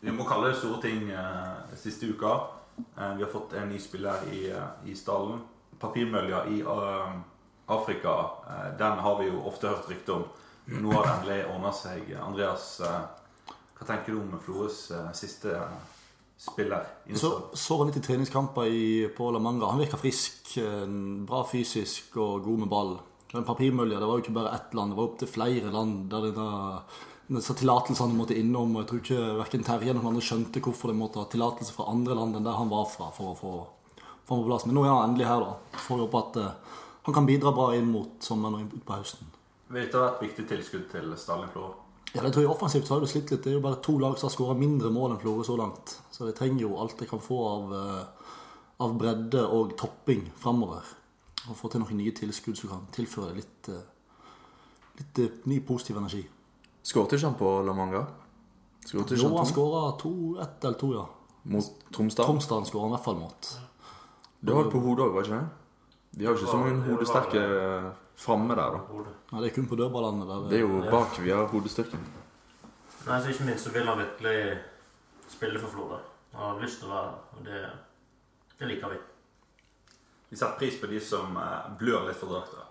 Vi 0.04 0.12
må 0.12 0.26
kalle 0.28 0.50
det 0.50 0.58
store 0.60 0.76
ting 0.82 1.06
eh, 1.08 1.76
siste 1.80 2.10
uka. 2.12 2.34
Eh, 2.76 3.14
vi 3.16 3.24
har 3.24 3.30
fått 3.32 3.54
en 3.56 3.70
ny 3.72 3.78
spiller 3.80 4.26
i, 4.28 4.42
eh, 4.52 4.66
i 4.84 4.92
stallen. 4.98 5.40
Papirmølja 5.80 6.42
i 6.52 6.60
eh, 6.60 7.14
Afrika. 7.72 8.16
Eh, 8.48 8.70
den 8.78 9.02
har 9.04 9.18
vi 9.20 9.28
jo 9.30 9.42
ofte 9.48 9.70
hørt 9.70 9.88
rykte 9.90 10.18
om. 10.18 10.24
Nå 10.64 10.92
har 10.94 11.04
det 11.04 11.14
endelig 11.14 11.40
ordna 11.52 11.72
seg. 11.76 12.12
Andreas, 12.20 12.68
eh, 12.80 13.54
hva 13.78 13.88
tenker 13.88 14.14
du 14.14 14.20
om 14.22 14.36
Florøs 14.44 14.84
eh, 14.94 15.10
siste 15.16 15.56
spiller? 16.40 16.86
Så 17.14 17.32
så 17.52 17.78
han 17.80 17.90
litt 17.90 18.00
i 18.00 18.04
treningskamper 18.04 18.68
i, 18.68 18.84
på 19.16 19.30
La 19.34 19.42
Manga. 19.42 19.72
Han 19.72 19.82
virker 19.82 20.00
frisk, 20.00 20.56
bra 21.28 21.44
fysisk 21.48 22.16
og 22.16 22.46
god 22.46 22.64
med 22.64 22.72
ball. 22.72 22.94
Den 23.34 23.46
papirmølja, 23.46 23.98
det 23.98 24.06
var 24.06 24.18
jo 24.18 24.22
ikke 24.22 24.36
bare 24.36 24.54
ett 24.54 24.74
land, 24.78 24.92
det 24.92 24.98
var 25.00 25.08
opptil 25.08 25.30
flere 25.30 25.70
land 25.74 26.04
der 26.12 26.28
denne, 26.28 26.82
disse 27.26 27.56
tillatelsene 27.58 28.14
måtte 28.14 28.36
innom. 28.38 28.76
Og 28.76 28.84
jeg 28.84 28.90
tror 28.90 29.00
ikke 29.02 29.38
verken 29.40 29.64
Terje 29.66 29.90
eller 29.90 30.00
noen 30.00 30.14
andre 30.14 30.26
skjønte 30.26 30.62
hvorfor 30.62 30.92
de 30.92 30.98
måtte 30.98 31.22
ha 31.22 31.26
tillatelse 31.32 31.74
fra 31.74 31.88
andre 31.90 32.16
land 32.18 32.38
enn 32.38 32.46
der 32.46 32.60
han 32.60 32.70
var 32.70 32.86
fra. 32.92 33.10
for 33.16 33.32
å 33.32 33.38
få. 33.38 33.54
Men 34.28 34.74
nå 34.76 34.84
er 34.84 34.92
han 34.92 35.10
endelig 35.10 35.28
her, 35.28 35.42
da. 35.44 35.80
Får 35.84 36.04
håpe 36.04 36.22
at 36.22 36.38
han 37.04 37.14
kan 37.14 37.26
bidra 37.26 37.52
bra 37.52 37.70
inn 37.76 37.90
mot 37.92 38.22
sommeren 38.24 38.54
og 38.56 38.76
ut 38.76 38.84
på 38.86 38.96
høsten. 38.96 39.28
Vil 39.68 39.82
dette 39.84 40.00
være 40.00 40.14
et 40.14 40.22
viktig 40.24 40.44
tilskudd 40.48 40.84
til 40.92 41.10
Stalin 41.20 41.50
Florø? 41.52 41.74
Ja, 42.14 42.22
det 42.22 42.30
tror 42.32 42.44
jeg 42.44 42.50
Offensivt 42.52 42.86
så 42.86 42.94
har 42.94 43.02
du 43.02 43.10
slitt 43.10 43.30
litt. 43.32 43.42
Det 43.42 43.50
er 43.50 43.56
jo 43.58 43.64
bare 43.64 43.80
to 43.82 43.96
lag 43.98 44.14
som 44.16 44.28
har 44.28 44.34
skåra 44.36 44.54
mindre 44.56 44.92
mål 44.94 45.12
enn 45.12 45.20
Florø 45.20 45.44
så 45.44 45.56
langt. 45.58 45.96
Så 46.14 46.28
de 46.28 46.34
trenger 46.36 46.62
jo 46.62 46.76
alt 46.80 46.94
de 47.00 47.08
kan 47.10 47.20
få 47.20 47.38
av, 47.48 47.72
eh, 47.74 48.28
av 48.86 48.94
bredde 49.00 49.42
og 49.42 49.74
topping 49.80 50.30
framover. 50.38 50.84
Og 51.48 51.58
få 51.58 51.70
til 51.72 51.82
noen 51.82 51.98
nye 51.98 52.14
tilskudd 52.14 52.56
som 52.56 52.70
kan 52.70 52.86
tilføre 52.94 53.34
litt, 53.34 53.68
eh, 53.68 53.82
litt 55.00 55.18
eh, 55.18 55.36
ny 55.50 55.60
positiv 55.60 55.98
energi. 55.98 56.22
Skåret 56.84 57.12
ikke 57.12 57.26
han 57.26 57.34
på 57.34 57.50
La 57.66 57.74
Manga? 57.74 58.06
Skåret 58.86 59.12
ikke 59.12 59.22
Jo, 59.24 59.36
han 59.36 59.46
skåra 59.46 60.42
ett 60.42 60.64
eller 60.64 60.78
to, 60.78 60.92
ja. 60.94 61.04
Mot 61.44 61.90
Tromsdal? 61.92 62.26
Tromsdalen 62.26 62.64
skåra 62.64 62.82
han 62.82 62.92
i 62.92 62.96
hvert 62.96 63.04
fall 63.04 63.20
mot. 63.20 63.58
Det 64.40 64.54
var 64.54 64.70
på 64.70 64.80
hodet 64.80 65.04
òg, 65.04 65.12
var 65.12 65.22
det 65.22 65.28
ikke 65.28 65.40
det? 65.40 65.63
Vi 66.16 66.24
har 66.24 66.32
jo 66.32 66.38
ikke 66.38 66.50
så 66.50 66.58
mange 66.60 66.82
hodesterke 66.88 67.40
framme 68.16 68.54
der, 68.54 68.76
da. 68.76 69.04
Nei, 69.32 69.40
Det 69.42 69.50
er 69.50 69.54
kun 69.54 69.66
på 69.66 69.76
dørballene. 69.76 70.26
der. 70.28 70.48
Det 70.50 70.58
er 70.58 70.62
jo 70.62 70.82
bak 70.90 71.18
vi 71.18 71.30
har 71.30 71.46
hodestyrken. 71.46 72.04
Nei, 73.06 73.20
så 73.22 73.28
Ikke 73.28 73.44
minst 73.44 73.64
så 73.64 73.72
vil 73.72 73.86
han 73.86 73.98
virkelig 73.98 74.58
spille 75.28 75.58
for 75.60 75.68
Florø. 75.68 75.98
Han 76.34 76.54
har 76.54 76.62
lyst 76.62 76.80
til 76.80 76.88
å 76.88 76.94
være 76.94 77.10
og 77.36 77.44
det, 77.44 77.64
det 78.58 78.68
liker 78.68 78.94
vi. 78.94 78.96
Vi 80.28 80.36
setter 80.36 80.58
pris 80.58 80.80
på 80.80 80.86
de 80.86 81.00
som 81.00 81.36
eh, 81.36 81.74
blør 81.78 82.08
litt 82.08 82.18
for 82.18 82.32
drakta. 82.32 82.64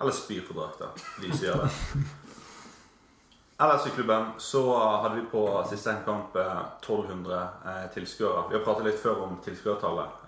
Eller 0.00 0.12
spyr 0.12 0.42
for 0.46 0.58
drakta, 0.58 0.90
De 1.22 1.30
som 1.32 1.46
gjør 1.46 1.64
det. 1.64 1.70
Ellers 3.64 3.86
i 3.86 3.90
klubben 3.94 4.32
så 4.38 4.60
hadde 4.78 5.14
vi 5.14 5.26
på 5.30 5.46
siste 5.70 5.90
eh, 5.90 6.60
1200 6.82 7.42
eh, 7.64 7.86
tilskuere. 7.94 8.48
Vi 8.50 8.58
har 8.58 8.64
pratet 8.66 8.86
litt 8.86 9.02
før 9.02 9.24
om 9.28 9.38
tilskuertallet. 9.44 10.22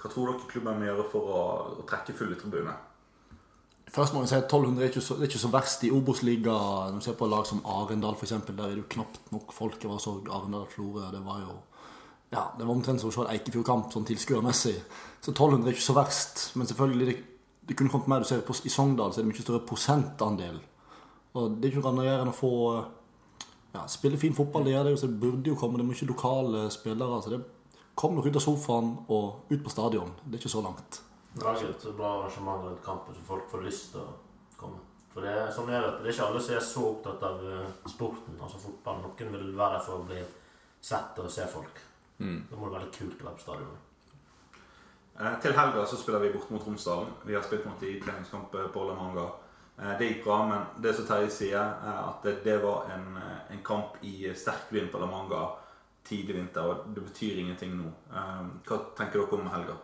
Hva 0.00 0.08
tror 0.08 0.30
dere 0.30 0.48
klubben 0.48 0.78
må 0.80 0.88
gjøre 0.88 1.08
for 1.12 1.32
å, 1.34 1.40
å 1.82 1.88
trekke 1.88 2.16
fulle 2.16 2.38
tribuner? 2.40 2.78
Først 3.90 4.14
må 4.14 4.22
jeg 4.22 4.30
si 4.30 4.36
at 4.38 4.46
1200 4.46 4.84
er 4.84 4.92
ikke 4.92 5.02
så, 5.02 5.16
er 5.18 5.26
ikke 5.26 5.40
så 5.42 5.50
verst 5.50 5.82
i 5.82 5.90
Obos-ligaen. 5.90 6.92
Når 6.94 7.00
du 7.02 7.06
ser 7.08 7.16
på 7.18 7.26
lag 7.26 7.46
som 7.48 7.62
Arendal, 7.66 8.14
f.eks., 8.14 8.36
der 8.46 8.62
er 8.62 8.76
det 8.76 8.84
jo 8.84 8.92
knapt 8.94 9.32
nok 9.34 9.50
folk. 9.52 9.80
Jeg 9.82 9.90
var 9.90 9.98
så 10.02 10.14
Arendal-Florø. 10.30 11.10
Det 11.14 11.24
var 11.26 11.42
jo 11.42 11.58
Ja, 12.30 12.44
det 12.54 12.62
var 12.62 12.76
omtrent 12.76 13.02
som 13.02 13.10
å 13.10 13.12
se 13.12 13.24
en 13.24 13.32
Eikefjord-kamp 13.32 13.90
sånn 13.90 14.06
tilskuermessig. 14.06 14.76
Så 15.18 15.32
1200 15.32 15.66
er 15.66 15.74
ikke 15.74 15.88
så 15.88 15.96
verst. 15.96 16.44
Men 16.54 16.70
selvfølgelig, 16.70 17.06
det, 17.08 17.16
det 17.66 17.76
kunne 17.76 17.90
kommet 17.90 18.12
mer. 18.12 18.22
Du 18.22 18.30
ser 18.30 18.44
på, 18.46 18.54
I 18.54 18.70
Sogndal 18.70 19.10
så 19.10 19.18
er 19.18 19.26
det 19.26 19.32
mye 19.32 19.42
større 19.42 19.64
prosentandel. 19.66 20.60
Og 21.34 21.56
det 21.56 21.66
er 21.66 21.72
ikke 21.72 21.82
noe 21.82 21.90
annet 21.90 22.04
å 22.04 22.06
gjøre 22.06 22.22
enn 22.28 22.30
å 22.30 22.36
få 22.38 22.52
ja, 23.74 23.82
spille 23.90 24.22
fin 24.22 24.38
fotball. 24.38 24.68
Det 24.68 24.76
gjør 24.76 24.86
det 24.86 24.94
jo, 24.94 25.00
så 25.02 25.10
det 25.10 25.20
burde 25.24 25.50
jo 25.50 25.58
komme. 25.58 25.80
Det 25.80 25.88
er 25.88 25.90
mye 25.90 26.10
lokale 26.12 26.62
spillere. 26.70 27.18
Så 27.24 27.34
det 27.34 27.42
kom 28.00 28.18
og 28.18 28.26
ut 28.26 28.36
av 28.40 28.44
sofaen 28.44 28.90
og 29.12 29.50
ut 29.52 29.62
på 29.64 29.70
stadion. 29.72 30.12
Det 30.24 30.38
er 30.38 30.42
ikke 30.42 30.52
så 30.56 30.62
langt. 30.64 31.00
Lage 31.40 31.68
et 31.68 31.84
bra 31.98 32.14
arrangement 32.20 32.64
rundt 32.64 32.80
kampen 32.84 33.14
så 33.14 33.22
folk 33.26 33.44
får 33.52 33.62
lyst 33.66 33.92
til 33.92 34.00
å 34.00 34.14
komme. 34.58 34.80
For 35.12 35.20
det, 35.26 35.30
er- 35.36 35.52
sånn 35.52 35.68
er 35.74 35.82
det, 35.84 35.90
det 36.02 36.08
er 36.08 36.14
ikke 36.16 36.26
alle 36.30 36.40
som 36.42 36.54
er 36.56 36.64
så 36.64 36.82
opptatt 36.92 37.22
av 37.26 37.44
eh, 37.50 37.70
sporten, 37.90 38.36
altså 38.40 38.58
fotball. 38.62 39.00
Noen 39.04 39.32
vil 39.34 39.52
være 39.58 39.76
der 39.76 39.84
for 39.86 40.00
å 40.00 40.06
bli 40.08 40.20
sett 40.80 41.18
og 41.18 41.30
se 41.30 41.46
folk. 41.50 41.80
Da 42.20 42.56
må 42.56 42.66
det 42.68 42.74
være 42.74 42.84
litt 42.86 42.98
kult 42.98 43.22
å 43.22 43.26
være 43.30 43.38
på 43.38 43.44
stadion. 43.46 43.78
Eh, 45.20 45.38
Til 45.42 45.52
helga 45.56 45.86
så 45.86 45.96
spiller 46.00 46.22
vi 46.24 46.32
bort 46.34 46.50
mot 46.54 46.66
Romsdalen. 46.66 47.10
Vi 47.26 47.34
har 47.36 47.42
spilt 47.46 47.66
mot 47.66 47.80
dem 47.80 47.94
i 47.96 48.00
treningskamp 48.02 48.54
eh, 48.54 48.68
på 48.72 48.84
La 48.88 48.94
Manga. 48.98 49.26
Eh, 49.78 49.94
Det 49.98 50.08
gikk 50.10 50.24
bra, 50.24 50.38
men 50.48 50.66
det 50.84 50.94
som 50.96 51.06
Terje 51.08 51.30
sier, 51.30 51.58
er 51.60 51.98
at 52.08 52.22
det, 52.24 52.36
det 52.44 52.58
var 52.62 52.86
en, 52.94 53.08
eh, 53.16 53.54
en 53.56 53.62
kamp 53.66 53.98
i 54.06 54.30
sterk 54.34 54.70
vind 54.72 54.90
på 54.92 55.00
La 55.02 55.06
Manga 55.10 55.42
tidlig 56.04 56.36
vinter, 56.36 56.66
og 56.66 56.90
det 56.94 57.04
betyr 57.04 57.38
ingenting 57.42 57.76
nå. 57.78 57.92
Eh, 58.12 58.42
Hva 58.66 58.80
tenker 58.98 59.20
dere 59.22 59.40
om 59.40 59.50
helga? 59.52 59.76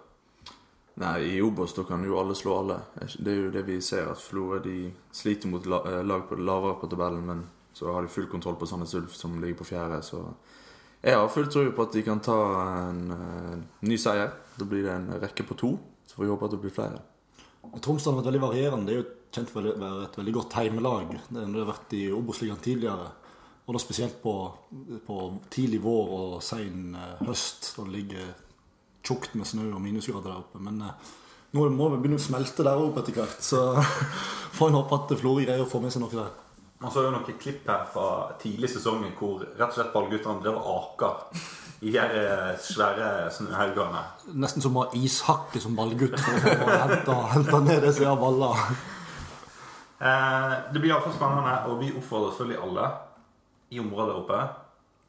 Nei, 0.96 1.16
i 1.36 1.40
Obos 1.44 1.74
da 1.76 1.84
kan 1.84 2.04
jo 2.04 2.16
alle 2.16 2.34
slå 2.34 2.54
alle. 2.62 2.78
Det 2.96 3.32
er 3.32 3.40
jo 3.42 3.50
det 3.52 3.66
vi 3.66 3.80
ser, 3.84 4.08
at 4.08 4.22
Florø 4.22 4.62
de 4.64 4.78
sliter 5.12 5.50
mot 5.52 5.66
eh, 5.66 6.00
lag 6.06 6.24
på, 6.28 6.38
lavere 6.40 6.78
på 6.80 6.88
tabellen, 6.88 7.26
men 7.26 7.42
så 7.76 7.92
har 7.92 8.06
de 8.06 8.08
full 8.08 8.30
kontroll 8.32 8.56
på 8.56 8.66
Sandnes 8.66 8.94
Ulf, 8.96 9.12
som 9.14 9.36
ligger 9.42 9.58
på 9.60 9.68
fjerde. 9.68 10.00
Så 10.02 10.22
jeg 11.02 11.18
har 11.18 11.28
full 11.28 11.50
tro 11.52 11.66
på 11.76 11.84
at 11.84 11.92
de 11.92 12.04
kan 12.06 12.22
ta 12.24 12.38
en 12.86 13.02
eh, 13.12 13.58
ny 13.84 13.98
seier. 14.00 14.32
Da 14.56 14.64
blir 14.64 14.86
det 14.88 14.94
en 14.94 15.12
rekke 15.20 15.44
på 15.44 15.58
to. 15.60 15.74
Så 16.08 16.16
får 16.16 16.24
vi 16.24 16.32
håpe 16.32 16.48
at 16.48 16.56
det 16.56 16.62
blir 16.64 16.72
flere. 16.72 17.02
Tromsdal 17.82 18.14
har 18.14 18.22
vært 18.22 18.30
veldig 18.30 18.44
varierende. 18.46 18.86
Det 18.88 18.94
er 18.94 19.02
jo 19.02 19.08
kjent 19.36 19.52
for 19.52 19.68
å 19.68 19.76
være 19.76 20.06
et 20.06 20.18
veldig 20.22 20.34
godt 20.38 20.56
heimelag. 20.56 21.12
Det 21.28 21.44
har 21.44 21.68
vært 21.68 21.94
i 21.98 22.06
Obos-ligaen 22.14 22.62
tidligere. 22.64 23.10
Og 23.66 23.74
da 23.74 23.82
spesielt 23.82 24.20
på, 24.22 24.32
på 25.06 25.20
tidlig 25.50 25.80
vår 25.82 26.10
og 26.16 26.34
sein 26.44 26.94
eh, 26.94 27.22
høst, 27.26 27.72
da 27.74 27.86
det 27.86 27.94
ligger 27.96 28.28
tjukt 29.06 29.34
med 29.38 29.48
snø 29.48 29.68
og 29.72 29.82
minusgrader 29.82 30.30
der 30.30 30.38
oppe. 30.38 30.62
Men 30.62 30.78
eh, 30.86 31.14
nå 31.56 31.66
må 31.74 31.90
vi 31.90 32.00
begynne 32.02 32.20
å 32.20 32.22
smelte 32.22 32.66
der 32.66 32.78
oppe 32.78 33.02
etter 33.02 33.18
hvert, 33.18 33.42
så 33.42 33.68
får 34.56 34.70
en 34.70 34.78
håpe 34.78 35.00
at 35.00 35.14
Florø 35.18 35.42
greier 35.42 35.64
å 35.64 35.70
få 35.70 35.82
med 35.82 35.94
seg 35.94 36.04
noe 36.04 36.14
der. 36.14 36.34
Man 36.78 36.92
så 36.92 37.06
jo 37.06 37.10
noen 37.10 37.38
klipp 37.40 37.66
her 37.70 37.86
fra 37.88 38.08
tidlig 38.38 38.68
i 38.68 38.74
sesongen 38.74 39.14
hvor 39.16 39.40
rett 39.46 39.70
og 39.70 39.78
slett 39.78 39.94
ballguttene 39.94 40.42
drev 40.44 40.58
og 40.60 40.66
aka 40.74 41.08
i 41.80 41.92
de 41.92 42.02
eh, 42.02 42.52
svære 42.60 43.08
snøhaugene. 43.32 44.02
Nesten 44.44 44.64
som 44.64 44.76
å 44.76 44.84
ha 44.84 45.00
ishakke 45.00 45.60
som 45.62 45.74
ballgutt 45.76 46.20
for 46.20 46.50
å 46.52 46.68
hente, 46.84 47.16
hente 47.32 47.62
ned 47.64 47.82
disse 47.88 48.04
her 48.04 48.20
baller. 48.20 48.62
Eh, 49.96 50.54
det 50.70 50.78
blir 50.82 50.92
iallfall 50.92 51.16
spennende, 51.16 51.56
og 51.66 51.80
vi 51.80 51.90
oppfordrer 51.96 52.36
selvfølgelig 52.36 52.62
alle 52.68 52.86
i 53.70 53.80
området 53.82 54.18
oppe. 54.20 54.40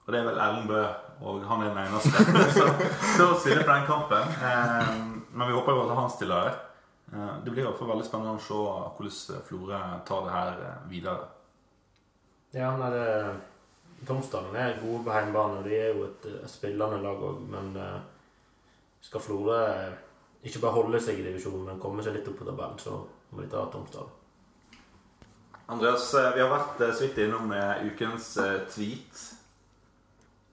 Og 0.06 0.13
det 0.13 0.22
er 0.22 0.30
vel 0.30 0.39
Erlend 0.39 0.70
Bø, 0.72 0.84
og 1.28 1.43
han 1.50 1.65
er 1.65 1.74
den 1.74 1.82
eneste. 1.84 2.24
Så 3.17 3.28
stiller 3.41 3.65
på 3.65 3.74
den 3.74 3.89
kampen. 3.89 4.38
Eh, 4.39 4.93
men 5.34 5.50
vi 5.50 5.58
håper 5.58 5.76
jo 5.76 5.84
at 5.84 5.98
han 6.00 6.10
stiller. 6.13 6.56
Eh, 7.12 7.34
det 7.43 7.52
blir 7.52 7.65
i 7.65 7.67
hvert 7.67 7.82
fall 7.82 7.91
veldig 7.91 8.08
spennende 8.08 8.38
å 8.38 8.46
se 8.46 8.62
hvordan 8.98 9.43
Florø 9.50 9.82
tar 10.08 10.26
det 10.28 10.38
her 10.38 10.63
eh, 10.70 10.80
videre. 10.93 11.28
Ja, 12.56 12.72
nei, 12.80 12.89
det 12.96 13.06
Tomsdalen 14.06 14.56
er 14.56 14.78
gode 14.82 15.04
på 15.04 15.13
hjemmebane, 15.13 15.58
og 15.58 15.65
de 15.65 15.74
er 15.76 15.96
jo 15.96 16.06
et 16.06 16.28
eh, 16.30 16.46
spillende 16.50 17.00
lag 17.02 17.24
òg, 17.24 17.39
men 17.50 17.72
eh, 17.82 17.98
skal 19.02 19.24
Florø 19.24 19.58
eh, 19.65 19.96
ikke 20.46 20.62
bare 20.62 20.78
holde 20.78 21.02
seg 21.02 21.20
i 21.20 21.26
divisjonen, 21.26 21.65
men 21.65 21.82
komme 21.82 22.06
seg 22.06 22.15
litt 22.15 22.28
opp 22.30 22.38
på 22.39 22.48
tabellen, 22.48 22.78
så 22.80 23.00
må 23.32 23.41
de 23.41 23.50
ta 23.52 23.65
Tromsdalen. 23.74 24.13
Andreas, 25.68 26.14
eh, 26.14 26.30
vi 26.36 26.42
har 26.44 26.54
vært 26.54 26.80
eh, 26.82 26.94
så 26.96 27.08
vidt 27.08 27.18
innom 27.26 27.52
eh, 27.52 27.88
ukens 27.92 28.38
tweet. 28.72 29.26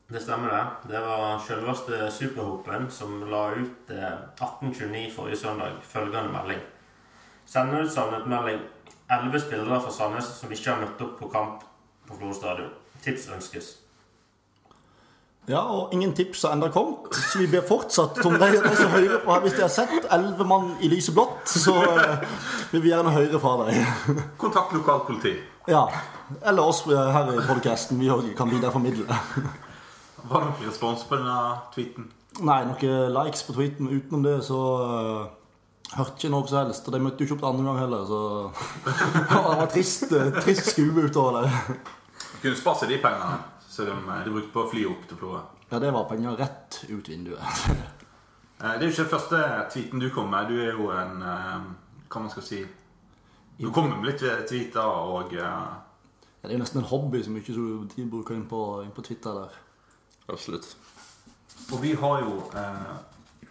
Det 0.08 0.20
stemmer, 0.22 0.48
det. 0.50 0.92
Det 0.92 1.00
var 1.00 1.38
selveste 1.46 2.10
Superhopen 2.12 2.90
som 2.90 3.22
la 3.30 3.46
ut 3.54 3.90
eh, 3.90 4.18
1829 4.36 5.12
forrige 5.14 5.36
søndag 5.36 5.78
følgende 5.82 6.32
melding. 6.34 6.60
Sender 7.46 7.86
ut 7.86 7.92
savnet-melding. 7.92 8.60
Elleve 9.10 9.40
spillere 9.40 9.80
fra 9.80 9.92
Sandnes 9.92 10.28
som 10.40 10.52
ikke 10.52 10.70
har 10.70 10.82
møtt 10.82 11.00
opp 11.06 11.16
på 11.20 11.30
kamp 11.32 11.64
på 12.08 12.18
Florø 12.18 12.34
stadion. 12.36 12.74
Tips 13.02 13.30
ønskes. 13.32 13.70
Ja, 15.48 15.60
og 15.60 15.92
ingen 15.92 16.14
tips 16.16 16.42
har 16.42 16.54
ennå 16.56 16.70
kommet, 16.72 17.12
så 17.12 17.38
vi 17.42 17.46
ber 17.52 17.66
fortsatt 17.68 18.16
om 18.24 18.38
de, 18.40 18.46
de 18.64 18.70
som 18.78 18.94
hører 18.94 19.18
på. 19.26 19.34
Hvis 19.44 19.58
de 19.58 19.60
har 19.60 19.72
sett 19.72 20.06
elleve 20.16 20.46
mann 20.48 20.70
i 20.80 20.88
lyseblått, 20.88 21.44
så 21.52 21.74
eh, 21.84 22.24
vil 22.70 22.80
vi 22.86 22.88
gjerne 22.88 23.12
høre 23.12 23.40
fra 23.42 23.52
deg. 23.60 24.22
Kontakt 24.40 24.72
lokalpoliti. 24.72 25.34
Ja. 25.68 25.84
Eller 26.40 26.64
oss 26.64 26.86
eh, 26.88 27.12
her 27.12 27.28
i 27.34 27.44
podcasten. 27.44 28.00
Vi 28.00 28.08
òg 28.08 28.32
kan 28.38 28.48
videreformidle. 28.48 29.04
Var 30.24 30.40
det 30.40 30.48
noen 30.48 30.68
respons 30.70 31.04
på 31.04 31.20
denne 31.20 31.38
tweeten? 31.76 32.08
Nei, 32.40 32.60
noen 32.70 33.12
likes 33.12 33.44
på 33.44 33.52
tweeten. 33.58 33.92
Utenom 33.92 34.24
det 34.24 34.38
så 34.48 34.60
uh, 34.80 35.26
hørte 35.92 36.16
ikke 36.22 36.32
noe 36.32 36.48
som 36.48 36.62
helst. 36.62 36.88
Og 36.88 36.96
de 36.96 37.04
møtte 37.04 37.20
jo 37.20 37.28
ikke 37.28 37.36
opp 37.36 37.44
til 37.44 37.52
andre 37.52 37.68
gang 37.68 37.82
heller, 37.84 38.08
så 38.08 38.22
det 39.28 39.42
var 39.44 39.68
trist, 39.76 40.08
eh, 40.08 40.38
trist 40.40 40.72
skue 40.72 41.04
utover 41.04 41.44
det. 41.44 41.82
Kunne 42.40 42.56
spart 42.56 42.80
seg 42.80 42.96
de 42.96 43.04
pengene 43.04 43.42
som 43.74 43.88
de, 43.90 43.96
eh, 44.14 44.24
de 44.24 44.32
brukte 44.34 44.52
på 44.54 44.62
å 44.64 44.70
fly 44.70 44.84
opp 44.90 45.04
til 45.10 45.18
Florø. 45.20 45.42
Ja, 45.70 45.80
det 45.82 45.90
var 45.94 46.06
penger 46.10 46.36
rett 46.38 46.80
ut 46.88 47.08
vinduet. 47.10 47.40
Eh, 48.64 48.78
Det 48.78 48.84
er 48.86 48.86
jo 48.86 48.92
ikke 48.92 49.02
den 49.02 49.10
første 49.10 49.38
tweeten 49.74 50.00
du 50.00 50.04
kom 50.14 50.28
med. 50.30 50.46
Du 50.48 50.60
er 50.62 50.76
jo 50.78 50.84
en 50.94 51.22
eh, 51.26 51.64
Hva 52.08 52.20
man 52.22 52.30
skal 52.30 52.44
si 52.46 52.60
Du 53.58 53.66
kommer 53.74 53.96
med 53.98 54.06
litt 54.12 54.22
tweeter 54.48 54.86
og 54.86 55.34
Ja, 55.34 55.80
det 56.40 56.52
er 56.52 56.54
jo 56.54 56.60
nesten 56.62 56.78
en 56.80 56.86
hobby 56.88 57.20
som 57.26 57.34
ikke 57.36 57.52
så 57.56 57.64
tid 57.90 58.06
bruker 58.12 58.36
inn 58.38 58.46
på, 58.48 58.60
inn 58.84 58.92
på 58.94 59.02
Twitter 59.04 59.34
der. 59.40 59.58
Absolutt. 60.30 60.70
Og 61.72 61.82
vi 61.82 61.94
har 61.98 62.22
jo 62.22 62.38
eh, 62.54 63.50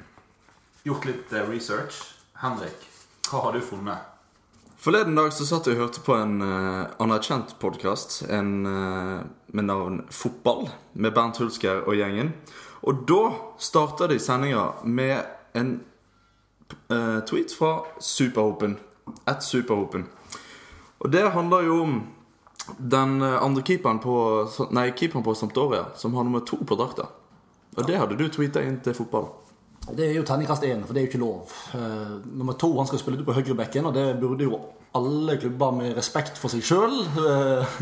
gjort 0.88 1.06
litt 1.12 1.36
research. 1.52 2.00
Henrik, 2.40 2.88
hva 3.30 3.44
har 3.48 3.58
du 3.58 3.62
funnet? 3.66 4.13
Forleden 4.84 5.16
dag 5.16 5.30
så 5.32 5.46
satt 5.48 5.70
jeg 5.70 5.78
og 5.78 5.86
hørte 5.86 6.02
på 6.04 6.12
en 6.20 6.42
uh, 6.44 6.90
anerkjent 7.00 7.54
podkast 7.62 8.18
med 8.28 9.64
navn 9.64 10.02
Fotball, 10.12 10.66
med 11.00 11.14
Bernt 11.16 11.38
Hulsker 11.40 11.86
og 11.88 11.96
gjengen. 11.96 12.34
Og 12.84 13.06
da 13.08 13.22
starta 13.64 14.10
de 14.12 14.18
sendinga 14.20 14.66
med 14.84 15.22
en 15.56 15.70
uh, 16.92 17.24
tweet 17.24 17.56
fra 17.56 17.86
Superhopen. 17.96 18.76
At 19.24 19.48
Superhopen. 19.48 20.04
Og 21.00 21.16
det 21.16 21.32
handler 21.32 21.64
jo 21.64 21.80
om 21.86 21.96
den 22.78 23.22
eh, 23.22 23.40
andre 23.44 23.64
keeperen 23.64 24.04
på 24.04 24.18
Nei, 24.72 24.90
keeperen 24.92 25.24
på 25.24 25.36
Sampdoria, 25.36 25.86
som 25.96 26.16
har 26.16 26.28
nummer 26.28 26.44
to 26.44 26.60
på 26.60 26.76
drakta. 26.80 27.08
Og 27.76 27.88
det 27.88 28.00
hadde 28.00 28.20
du 28.20 28.28
tweeta 28.28 28.64
inn 28.64 28.82
til 28.84 28.96
fotball. 29.00 29.32
Det 29.84 30.06
er 30.08 30.14
jo 30.16 30.24
terningkast 30.24 30.64
én, 30.64 30.86
for 30.88 30.96
det 30.96 31.02
er 31.02 31.06
jo 31.06 31.12
ikke 31.12 31.22
lov. 31.22 31.54
Uh, 31.76 32.24
nummer 32.40 32.56
to, 32.56 32.72
han 32.78 32.88
skal 32.88 33.02
spille 33.02 33.20
ut 33.20 33.28
på 33.28 33.36
høyrebekken, 33.36 33.90
og 33.90 33.96
det 33.98 34.06
burde 34.22 34.48
jo 34.48 34.60
alle 34.96 35.36
klubber 35.42 35.74
med 35.76 35.98
respekt 35.98 36.40
for 36.40 36.54
seg 36.54 36.64
sjøl 36.64 37.02
uh, 37.18 37.82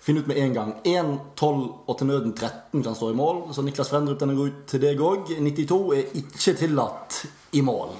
finne 0.00 0.22
ut 0.22 0.30
med 0.30 0.38
en 0.38 0.54
gang. 0.54 0.72
1, 0.86 1.10
12 1.36 1.66
og 1.90 1.98
til 1.98 2.10
nøden 2.10 2.36
13 2.36 2.84
kan 2.86 2.94
stå 2.94 3.10
i 3.10 3.18
mål, 3.18 3.42
så 3.54 3.66
Niklas 3.66 3.90
Frendrup 3.90 4.20
denne 4.22 4.38
går 4.38 4.52
ut 4.52 4.64
til 4.70 4.82
deg 4.84 5.02
òg. 5.02 5.34
92 5.42 5.82
er 5.98 6.16
ikke 6.22 6.56
tillatt 6.62 7.20
i 7.58 7.62
mål. 7.66 7.98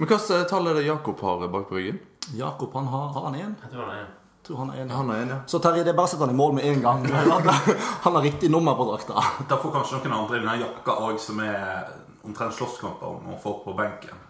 Men 0.00 0.08
slags 0.08 0.48
tall 0.48 0.70
er 0.70 0.78
det 0.78 0.86
Jakob 0.86 1.20
har 1.24 1.48
bak 1.48 1.68
på 1.68 1.76
ryggen? 1.76 1.98
Jakob, 2.36 2.72
han 2.76 2.86
har, 2.92 3.08
har 3.16 3.26
han 3.28 3.34
én? 3.40 3.56
Jeg 3.64 3.72
tror 3.72 3.88
det 3.88 3.96
er 3.96 4.04
en. 4.04 4.12
Tror 4.46 4.60
han 4.62 4.70
er 4.72 4.84
en. 4.84 4.92
Han 4.96 5.10
er 5.12 5.24
en, 5.24 5.32
ja. 5.34 5.40
Så 5.46 5.58
Terje, 5.60 5.82
det 5.84 5.92
er 5.92 5.98
bare 5.98 6.08
å 6.08 6.12
sette 6.12 6.24
han 6.24 6.32
i 6.32 6.38
mål 6.38 6.54
med 6.56 6.68
en 6.68 6.80
gang. 6.84 7.04
Han 8.04 8.16
har 8.16 8.22
riktig 8.24 8.48
nummer 8.50 8.78
på 8.78 8.86
drakta. 8.88 9.20
Da 9.50 9.58
får 9.60 9.74
kanskje 9.74 9.98
noen 10.00 10.16
andre 10.22 10.38
i 10.38 10.40
denne 10.40 10.56
jakka 10.62 10.96
òg, 11.04 11.18
som 11.20 11.42
er 11.44 11.90
omtrent 12.26 12.56
slåsskamper 12.56 13.06
om 13.06 13.34
å 13.34 13.38
få 13.40 13.58
på 13.64 13.74
benken. 13.78 14.26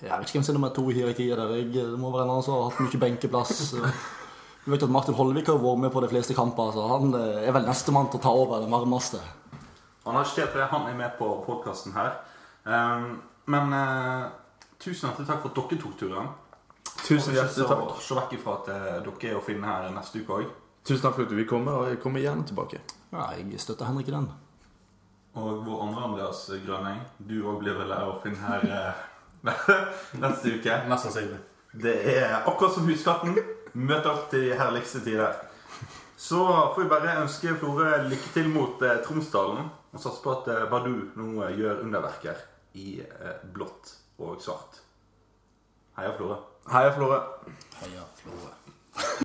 Jeg 0.00 0.08
vet 0.08 0.28
ikke 0.28 0.38
hvem 0.38 0.44
som 0.46 0.54
er 0.54 0.58
nummer 0.58 0.74
to 0.74 0.84
i 0.88 0.96
hierarkiet 0.96 1.36
der. 1.36 1.56
Jeg, 1.58 1.70
det 1.74 2.00
må 2.00 2.12
være 2.14 2.24
en 2.24 2.34
annen 2.34 2.46
som 2.46 2.56
har 2.56 2.70
hatt 2.70 2.84
mye 2.84 3.00
benkeplass. 3.06 3.64
Du 4.64 4.70
vet 4.72 4.80
at 4.80 4.88
Martin 4.88 5.12
Holvik 5.12 5.50
har 5.52 5.58
vært 5.60 5.80
med 5.82 5.90
på 5.92 6.00
de 6.00 6.08
fleste 6.08 6.32
kamper, 6.32 6.70
så 6.72 6.86
han 6.88 7.10
eh, 7.18 7.42
er 7.44 7.52
vel 7.52 7.66
nestemann 7.66 8.06
til 8.08 8.16
å 8.16 8.22
ta 8.24 8.30
over 8.32 8.62
den 8.62 8.72
varmeste. 8.72 9.18
Han 10.06 10.16
har 10.16 10.24
ikke 10.24 10.38
tid 10.38 10.54
til 10.54 10.62
det, 10.62 10.68
han 10.70 10.86
er 10.88 10.96
med 10.96 11.12
på 11.18 11.28
podkasten 11.44 11.92
her. 11.92 12.14
Um, 12.64 13.18
men 13.52 13.76
eh, 13.76 14.22
tusen 14.80 15.10
hjertelig 15.10 15.28
takk 15.28 15.42
for 15.42 15.52
at 15.52 15.58
dere 15.60 15.80
tok 15.82 15.98
turen. 16.00 16.32
Tusen 17.02 17.36
hjertelig 17.36 17.68
takk. 17.68 17.84
Og 17.90 18.00
så 18.00 18.16
vekk 18.16 18.32
ifra 18.38 18.56
at 18.62 18.72
eh, 18.72 18.88
dere 19.04 19.34
er 19.34 19.36
å 19.36 19.44
finne 19.44 19.68
her 19.68 19.92
neste 19.92 20.24
uke 20.24 20.40
òg. 20.40 20.48
Tusen 20.80 21.04
takk 21.04 21.18
for 21.18 21.26
at 21.26 21.34
du 21.34 21.36
vil 21.36 21.48
komme, 21.48 21.76
og 21.76 21.92
jeg 21.92 22.00
kommer 22.00 22.24
gjerne 22.24 22.48
tilbake. 22.48 22.80
Ja, 23.12 23.28
jeg 23.36 23.60
støtter 23.60 23.88
Henrik 23.88 24.08
i 24.08 24.16
den. 24.16 24.32
Og 25.34 25.64
vår 25.66 25.82
andre 25.82 26.04
Andreas 26.08 26.44
Grønning, 26.66 27.00
du 27.18 27.40
òg 27.42 27.58
blir 27.62 27.74
vel 27.78 27.90
her 27.90 28.06
å 28.06 28.20
finne 28.22 28.38
her 28.46 28.68
eh, 28.78 29.02
neste 30.22 30.54
uke. 30.58 30.78
Mest 30.88 31.08
sannsynlig. 31.08 31.40
Det 31.74 31.96
er 32.14 32.36
akkurat 32.44 32.76
som 32.76 32.86
Husskatten. 32.88 33.38
Møt 33.74 34.06
opp 34.06 34.28
til 34.30 34.52
herligste 34.54 35.02
tider. 35.02 35.34
Så 36.16 36.44
får 36.74 36.84
vi 36.84 36.88
bare 36.88 37.16
ønske 37.24 37.56
Florø 37.58 37.88
lykke 38.06 38.30
til 38.36 38.48
mot 38.54 38.82
eh, 38.86 39.00
Tromsdalen. 39.04 39.66
Og 39.94 40.00
satse 40.00 40.22
på 40.22 40.32
at 40.38 40.48
eh, 40.54 40.64
Badu 40.70 40.94
nå 41.18 41.28
eh, 41.44 41.58
gjør 41.58 41.82
underverker 41.84 42.40
i 42.78 43.00
eh, 43.02 43.44
blått 43.54 43.96
og 44.22 44.40
svart. 44.42 44.80
Heia 45.98 46.14
Florø. 46.16 46.40
Heia 46.70 46.94
Florø. 46.94 47.20
Heia 47.82 48.08
Florø. 48.22 49.22